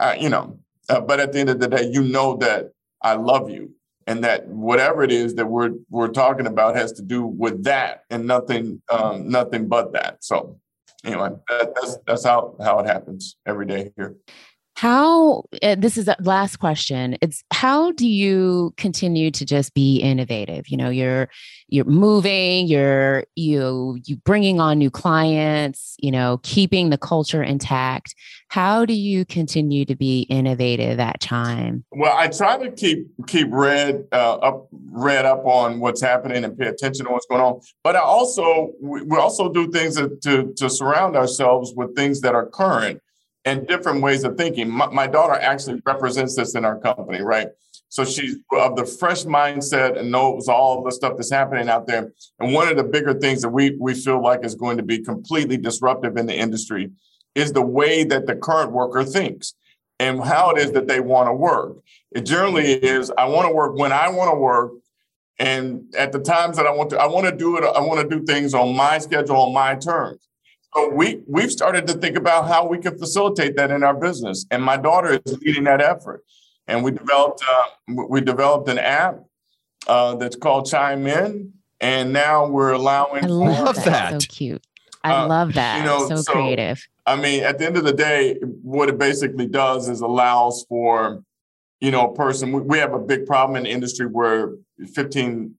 uh, 0.00 0.16
you 0.18 0.28
know, 0.28 0.58
uh, 0.88 1.00
but 1.00 1.20
at 1.20 1.32
the 1.32 1.38
end 1.38 1.48
of 1.48 1.60
the 1.60 1.68
day, 1.68 1.88
you 1.90 2.02
know 2.02 2.36
that 2.38 2.72
I 3.02 3.14
love 3.14 3.50
you 3.50 3.70
and 4.06 4.24
that 4.24 4.48
whatever 4.48 5.04
it 5.04 5.12
is 5.12 5.36
that 5.36 5.46
we're 5.46 5.70
we're 5.90 6.08
talking 6.08 6.46
about 6.46 6.74
has 6.74 6.92
to 6.94 7.02
do 7.02 7.24
with 7.24 7.64
that 7.64 8.02
and 8.10 8.26
nothing 8.26 8.82
um, 8.90 9.28
nothing 9.30 9.68
but 9.68 9.92
that. 9.92 10.24
So 10.24 10.58
anyway, 11.04 11.30
that, 11.48 11.74
that's 11.74 11.98
that's 12.06 12.24
how 12.24 12.56
how 12.60 12.80
it 12.80 12.86
happens 12.86 13.36
every 13.46 13.66
day 13.66 13.92
here 13.96 14.16
how 14.74 15.44
uh, 15.62 15.76
this 15.76 15.98
is 15.98 16.08
a 16.08 16.16
last 16.20 16.56
question. 16.56 17.16
It's 17.20 17.44
how 17.52 17.92
do 17.92 18.08
you 18.08 18.72
continue 18.76 19.30
to 19.30 19.44
just 19.44 19.74
be 19.74 19.98
innovative? 19.98 20.68
You 20.68 20.76
know 20.76 20.88
you're 20.88 21.28
you're 21.68 21.84
moving 21.84 22.66
you're 22.66 23.24
you 23.36 23.98
you 24.04 24.16
bringing 24.16 24.60
on 24.60 24.78
new 24.78 24.90
clients 24.90 25.96
you 25.98 26.10
know 26.10 26.40
keeping 26.42 26.90
the 26.90 26.98
culture 26.98 27.42
intact. 27.42 28.14
How 28.48 28.84
do 28.84 28.94
you 28.94 29.24
continue 29.24 29.84
to 29.84 29.94
be 29.94 30.22
innovative 30.22 30.98
at 30.98 31.20
Chime? 31.20 31.84
Well 31.90 32.16
i 32.16 32.28
try 32.28 32.56
to 32.56 32.70
keep 32.70 33.06
keep 33.26 33.48
read 33.50 34.04
uh, 34.12 34.36
up 34.36 34.68
read 34.72 35.26
up 35.26 35.44
on 35.44 35.80
what's 35.80 36.00
happening 36.00 36.44
and 36.44 36.58
pay 36.58 36.66
attention 36.66 37.06
to 37.06 37.12
what's 37.12 37.26
going 37.26 37.42
on. 37.42 37.60
But 37.84 37.96
i 37.96 38.00
also 38.00 38.72
we, 38.80 39.16
also 39.16 39.52
do 39.52 39.70
things 39.70 39.96
to 39.96 40.52
to 40.56 40.70
surround 40.70 41.14
ourselves 41.14 41.74
with 41.76 41.94
things 41.94 42.22
that 42.22 42.34
are 42.34 42.46
current 42.46 43.00
and 43.44 43.66
different 43.66 44.02
ways 44.02 44.24
of 44.24 44.36
thinking. 44.36 44.70
My, 44.70 44.86
my, 44.86 45.06
daughter 45.06 45.34
actually 45.34 45.80
represents 45.84 46.36
this 46.36 46.54
in 46.54 46.64
our 46.64 46.78
company, 46.78 47.22
right? 47.22 47.48
So 47.88 48.04
she's 48.04 48.36
of 48.52 48.76
the 48.76 48.86
fresh 48.86 49.24
mindset 49.24 49.98
and 49.98 50.10
knows 50.10 50.48
all 50.48 50.82
the 50.82 50.92
stuff 50.92 51.14
that's 51.16 51.30
happening 51.30 51.68
out 51.68 51.86
there. 51.86 52.12
And 52.38 52.54
one 52.54 52.68
of 52.68 52.76
the 52.76 52.84
bigger 52.84 53.14
things 53.14 53.42
that 53.42 53.50
we 53.50 53.76
we 53.78 53.94
feel 53.94 54.22
like 54.22 54.44
is 54.44 54.54
going 54.54 54.78
to 54.78 54.82
be 54.82 55.00
completely 55.00 55.56
disruptive 55.56 56.16
in 56.16 56.26
the 56.26 56.34
industry 56.34 56.90
is 57.34 57.52
the 57.52 57.62
way 57.62 58.04
that 58.04 58.26
the 58.26 58.36
current 58.36 58.72
worker 58.72 59.04
thinks 59.04 59.54
and 59.98 60.22
how 60.22 60.50
it 60.50 60.58
is 60.58 60.72
that 60.72 60.88
they 60.88 61.00
want 61.00 61.28
to 61.28 61.34
work. 61.34 61.76
It 62.12 62.22
generally 62.22 62.72
is 62.72 63.12
I 63.16 63.26
want 63.26 63.48
to 63.48 63.54
work 63.54 63.76
when 63.76 63.92
I 63.92 64.08
want 64.08 64.30
to 64.32 64.38
work 64.38 64.72
and 65.38 65.94
at 65.96 66.12
the 66.12 66.20
times 66.20 66.56
that 66.56 66.66
I 66.66 66.70
want 66.70 66.90
to 66.90 66.98
I 66.98 67.06
want 67.06 67.26
to 67.26 67.36
do 67.36 67.56
it 67.56 67.64
I 67.64 67.80
want 67.80 68.00
to 68.00 68.18
do 68.18 68.24
things 68.24 68.54
on 68.54 68.74
my 68.74 68.98
schedule 68.98 69.36
on 69.36 69.52
my 69.52 69.74
terms. 69.74 70.28
So 70.74 70.88
we 70.88 71.22
we've 71.26 71.52
started 71.52 71.86
to 71.88 71.94
think 71.94 72.16
about 72.16 72.48
how 72.48 72.66
we 72.66 72.78
can 72.78 72.98
facilitate 72.98 73.56
that 73.56 73.70
in 73.70 73.82
our 73.82 73.94
business, 73.94 74.46
and 74.50 74.62
my 74.62 74.76
daughter 74.76 75.20
is 75.24 75.38
leading 75.40 75.64
that 75.64 75.80
effort. 75.80 76.24
And 76.66 76.82
we 76.82 76.92
developed 76.92 77.42
uh, 77.46 78.04
we 78.08 78.20
developed 78.20 78.68
an 78.68 78.78
app 78.78 79.20
uh, 79.86 80.14
that's 80.16 80.36
called 80.36 80.66
Chime 80.66 81.06
In, 81.06 81.52
and 81.80 82.12
now 82.12 82.46
we're 82.46 82.72
allowing. 82.72 83.24
I 83.24 83.28
love 83.28 83.76
that. 83.76 83.84
that. 83.84 84.22
So 84.22 84.26
cute. 84.28 84.66
I 85.04 85.14
uh, 85.14 85.26
love 85.26 85.54
that. 85.54 85.78
You 85.78 85.84
know, 85.84 86.08
so, 86.08 86.16
so 86.16 86.32
creative. 86.32 86.86
I 87.04 87.16
mean, 87.16 87.42
at 87.42 87.58
the 87.58 87.66
end 87.66 87.76
of 87.76 87.84
the 87.84 87.92
day, 87.92 88.36
what 88.62 88.88
it 88.88 88.98
basically 88.98 89.48
does 89.48 89.88
is 89.88 90.00
allows 90.00 90.64
for 90.68 91.24
you 91.82 91.90
know, 91.90 92.12
a 92.12 92.14
person, 92.14 92.52
we, 92.52 92.60
we 92.60 92.78
have 92.78 92.94
a 92.94 92.98
big 92.98 93.26
problem 93.26 93.56
in 93.56 93.64
the 93.64 93.70
industry 93.70 94.06
where 94.06 94.52
15, 94.94 95.52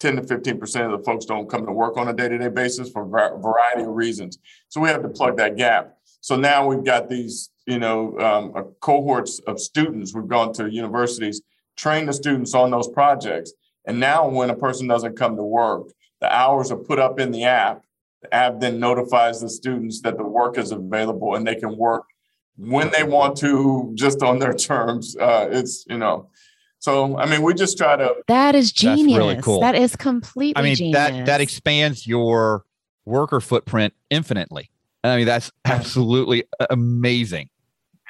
10 0.00 0.16
to 0.16 0.22
15% 0.22 0.92
of 0.92 0.98
the 0.98 1.04
folks 1.04 1.24
don't 1.24 1.48
come 1.48 1.64
to 1.64 1.72
work 1.72 1.96
on 1.96 2.08
a 2.08 2.12
day-to-day 2.12 2.48
basis 2.48 2.90
for 2.90 3.02
a 3.02 3.38
variety 3.38 3.82
of 3.82 3.88
reasons. 3.88 4.38
So 4.68 4.80
we 4.80 4.88
have 4.88 5.02
to 5.02 5.08
plug 5.08 5.36
that 5.38 5.56
gap. 5.56 5.96
So 6.20 6.36
now 6.36 6.66
we've 6.66 6.84
got 6.84 7.08
these, 7.08 7.50
you 7.66 7.78
know, 7.78 8.18
um, 8.18 8.74
cohorts 8.80 9.38
of 9.46 9.60
students. 9.60 10.14
We've 10.14 10.28
gone 10.28 10.52
to 10.54 10.68
universities, 10.68 11.40
train 11.76 12.06
the 12.06 12.12
students 12.12 12.54
on 12.54 12.70
those 12.70 12.88
projects. 12.88 13.52
And 13.86 14.00
now 14.00 14.28
when 14.28 14.50
a 14.50 14.56
person 14.56 14.88
doesn't 14.88 15.16
come 15.16 15.36
to 15.36 15.42
work, 15.42 15.88
the 16.20 16.34
hours 16.34 16.70
are 16.70 16.76
put 16.76 16.98
up 16.98 17.20
in 17.20 17.30
the 17.30 17.44
app. 17.44 17.84
The 18.22 18.34
app 18.34 18.60
then 18.60 18.80
notifies 18.80 19.40
the 19.40 19.48
students 19.48 20.00
that 20.02 20.16
the 20.16 20.24
work 20.24 20.58
is 20.58 20.72
available 20.72 21.36
and 21.36 21.46
they 21.46 21.54
can 21.54 21.76
work 21.76 22.04
when 22.56 22.90
they 22.90 23.02
want 23.02 23.36
to, 23.38 23.92
just 23.94 24.22
on 24.22 24.38
their 24.38 24.54
terms. 24.70 25.16
Uh, 25.16 25.48
it's, 25.50 25.84
you 25.88 25.98
know, 25.98 26.28
so 26.78 27.16
I 27.18 27.26
mean, 27.26 27.42
we 27.42 27.54
just 27.54 27.76
try 27.76 27.96
to. 27.96 28.14
That 28.28 28.54
is 28.54 28.72
genius. 28.72 29.16
Really 29.16 29.40
cool. 29.42 29.60
That 29.60 29.74
is 29.74 29.96
completely. 29.96 30.60
I 30.60 30.62
mean, 30.62 30.76
genius. 30.76 30.94
that 30.96 31.26
that 31.26 31.40
expands 31.40 32.06
your 32.06 32.64
worker 33.04 33.40
footprint 33.40 33.94
infinitely. 34.10 34.70
I 35.02 35.16
mean, 35.16 35.26
that's 35.26 35.50
absolutely 35.64 36.44
amazing 36.70 37.48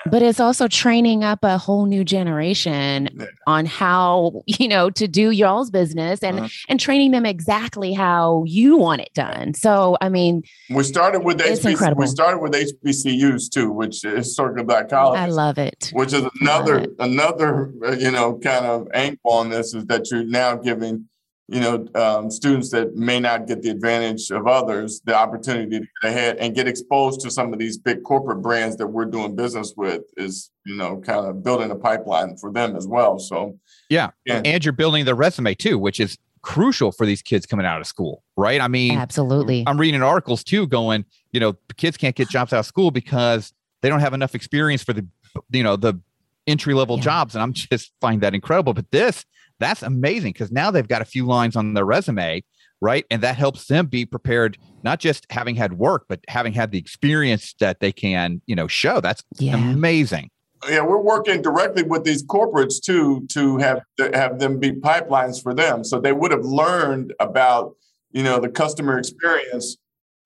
but 0.04 0.22
it's 0.22 0.40
also 0.40 0.68
training 0.68 1.24
up 1.24 1.42
a 1.42 1.58
whole 1.58 1.86
new 1.86 2.04
generation 2.04 3.08
on 3.46 3.66
how 3.66 4.42
you 4.46 4.68
know 4.68 4.90
to 4.90 5.08
do 5.08 5.30
y'all's 5.30 5.70
business 5.70 6.22
and 6.22 6.40
uh-huh. 6.40 6.48
and 6.68 6.80
training 6.80 7.10
them 7.10 7.26
exactly 7.26 7.92
how 7.92 8.44
you 8.46 8.76
want 8.76 9.00
it 9.00 9.12
done 9.14 9.54
so 9.54 9.96
i 10.00 10.08
mean 10.08 10.42
we 10.70 10.82
started 10.82 11.20
with 11.20 11.38
HBC, 11.38 11.70
incredible. 11.70 12.00
we 12.00 12.06
started 12.06 12.38
with 12.38 12.52
hbcus 12.52 13.50
too 13.50 13.70
which 13.70 14.04
is 14.04 14.26
historically 14.26 14.64
black 14.64 14.88
college 14.88 15.18
i 15.18 15.26
love 15.26 15.58
it 15.58 15.90
which 15.92 16.12
is 16.12 16.24
another 16.40 16.86
another 16.98 17.72
uh, 17.84 17.92
you 17.92 18.10
know 18.10 18.38
kind 18.38 18.66
of 18.66 18.86
angle 18.94 19.18
on 19.24 19.50
this 19.50 19.74
is 19.74 19.84
that 19.86 20.10
you're 20.10 20.24
now 20.24 20.54
giving 20.56 21.08
you 21.48 21.60
know, 21.60 21.86
um, 21.94 22.30
students 22.30 22.70
that 22.70 22.96
may 22.96 23.20
not 23.20 23.46
get 23.46 23.62
the 23.62 23.70
advantage 23.70 24.30
of 24.30 24.48
others, 24.48 25.00
the 25.04 25.14
opportunity 25.14 25.70
to 25.70 25.80
get 25.80 25.88
ahead 26.02 26.36
and 26.38 26.54
get 26.56 26.66
exposed 26.66 27.20
to 27.20 27.30
some 27.30 27.52
of 27.52 27.58
these 27.60 27.78
big 27.78 28.02
corporate 28.02 28.42
brands 28.42 28.76
that 28.76 28.88
we're 28.88 29.04
doing 29.04 29.36
business 29.36 29.72
with 29.76 30.02
is, 30.16 30.50
you 30.64 30.74
know, 30.74 31.00
kind 31.00 31.24
of 31.24 31.44
building 31.44 31.70
a 31.70 31.76
pipeline 31.76 32.36
for 32.36 32.52
them 32.52 32.74
as 32.74 32.88
well. 32.88 33.20
So, 33.20 33.58
yeah. 33.88 34.10
yeah. 34.24 34.42
And 34.44 34.64
you're 34.64 34.72
building 34.72 35.04
their 35.04 35.14
resume 35.14 35.54
too, 35.54 35.78
which 35.78 36.00
is 36.00 36.18
crucial 36.42 36.90
for 36.90 37.06
these 37.06 37.22
kids 37.22 37.46
coming 37.46 37.64
out 37.64 37.80
of 37.80 37.86
school, 37.86 38.24
right? 38.36 38.60
I 38.60 38.66
mean, 38.66 38.98
absolutely. 38.98 39.62
I'm 39.68 39.78
reading 39.78 40.02
articles 40.02 40.42
too 40.42 40.66
going, 40.66 41.04
you 41.30 41.38
know, 41.38 41.54
kids 41.76 41.96
can't 41.96 42.16
get 42.16 42.28
jobs 42.28 42.52
out 42.52 42.60
of 42.60 42.66
school 42.66 42.90
because 42.90 43.52
they 43.82 43.88
don't 43.88 44.00
have 44.00 44.14
enough 44.14 44.34
experience 44.34 44.82
for 44.82 44.92
the, 44.92 45.06
you 45.50 45.62
know, 45.62 45.76
the 45.76 46.00
entry 46.48 46.74
level 46.74 46.96
yeah. 46.96 47.02
jobs. 47.02 47.36
And 47.36 47.42
I'm 47.42 47.52
just 47.52 47.92
find 48.00 48.20
that 48.22 48.34
incredible. 48.34 48.74
But 48.74 48.90
this, 48.90 49.24
that's 49.58 49.82
amazing 49.82 50.32
because 50.32 50.52
now 50.52 50.70
they've 50.70 50.86
got 50.86 51.02
a 51.02 51.06
few 51.06 51.26
lines 51.26 51.56
on 51.56 51.74
their 51.74 51.84
resume, 51.84 52.44
right? 52.80 53.04
And 53.10 53.22
that 53.22 53.36
helps 53.36 53.66
them 53.66 53.86
be 53.86 54.04
prepared, 54.04 54.58
not 54.82 55.00
just 55.00 55.26
having 55.30 55.56
had 55.56 55.74
work, 55.74 56.04
but 56.08 56.20
having 56.28 56.52
had 56.52 56.70
the 56.70 56.78
experience 56.78 57.54
that 57.60 57.80
they 57.80 57.92
can, 57.92 58.42
you 58.46 58.54
know, 58.54 58.66
show. 58.66 59.00
That's 59.00 59.22
yeah. 59.38 59.56
amazing. 59.56 60.30
Yeah, 60.68 60.82
we're 60.82 61.00
working 61.00 61.42
directly 61.42 61.82
with 61.82 62.04
these 62.04 62.24
corporates 62.24 62.80
too 62.80 63.26
to 63.30 63.58
have 63.58 63.82
to 63.98 64.10
have 64.14 64.38
them 64.38 64.58
be 64.58 64.72
pipelines 64.72 65.40
for 65.40 65.54
them, 65.54 65.84
so 65.84 66.00
they 66.00 66.12
would 66.12 66.32
have 66.32 66.44
learned 66.44 67.12
about 67.20 67.76
you 68.10 68.22
know 68.22 68.40
the 68.40 68.48
customer 68.48 68.98
experience 68.98 69.76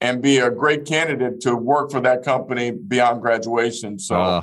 and 0.01 0.23
be 0.23 0.39
a 0.39 0.51
great 0.51 0.87
candidate 0.87 1.41
to 1.41 1.57
work 1.57 1.91
for 1.91 2.01
that 2.01 2.23
company 2.23 2.71
beyond 2.71 3.21
graduation. 3.21 3.99
So 3.99 4.21
uh, 4.21 4.43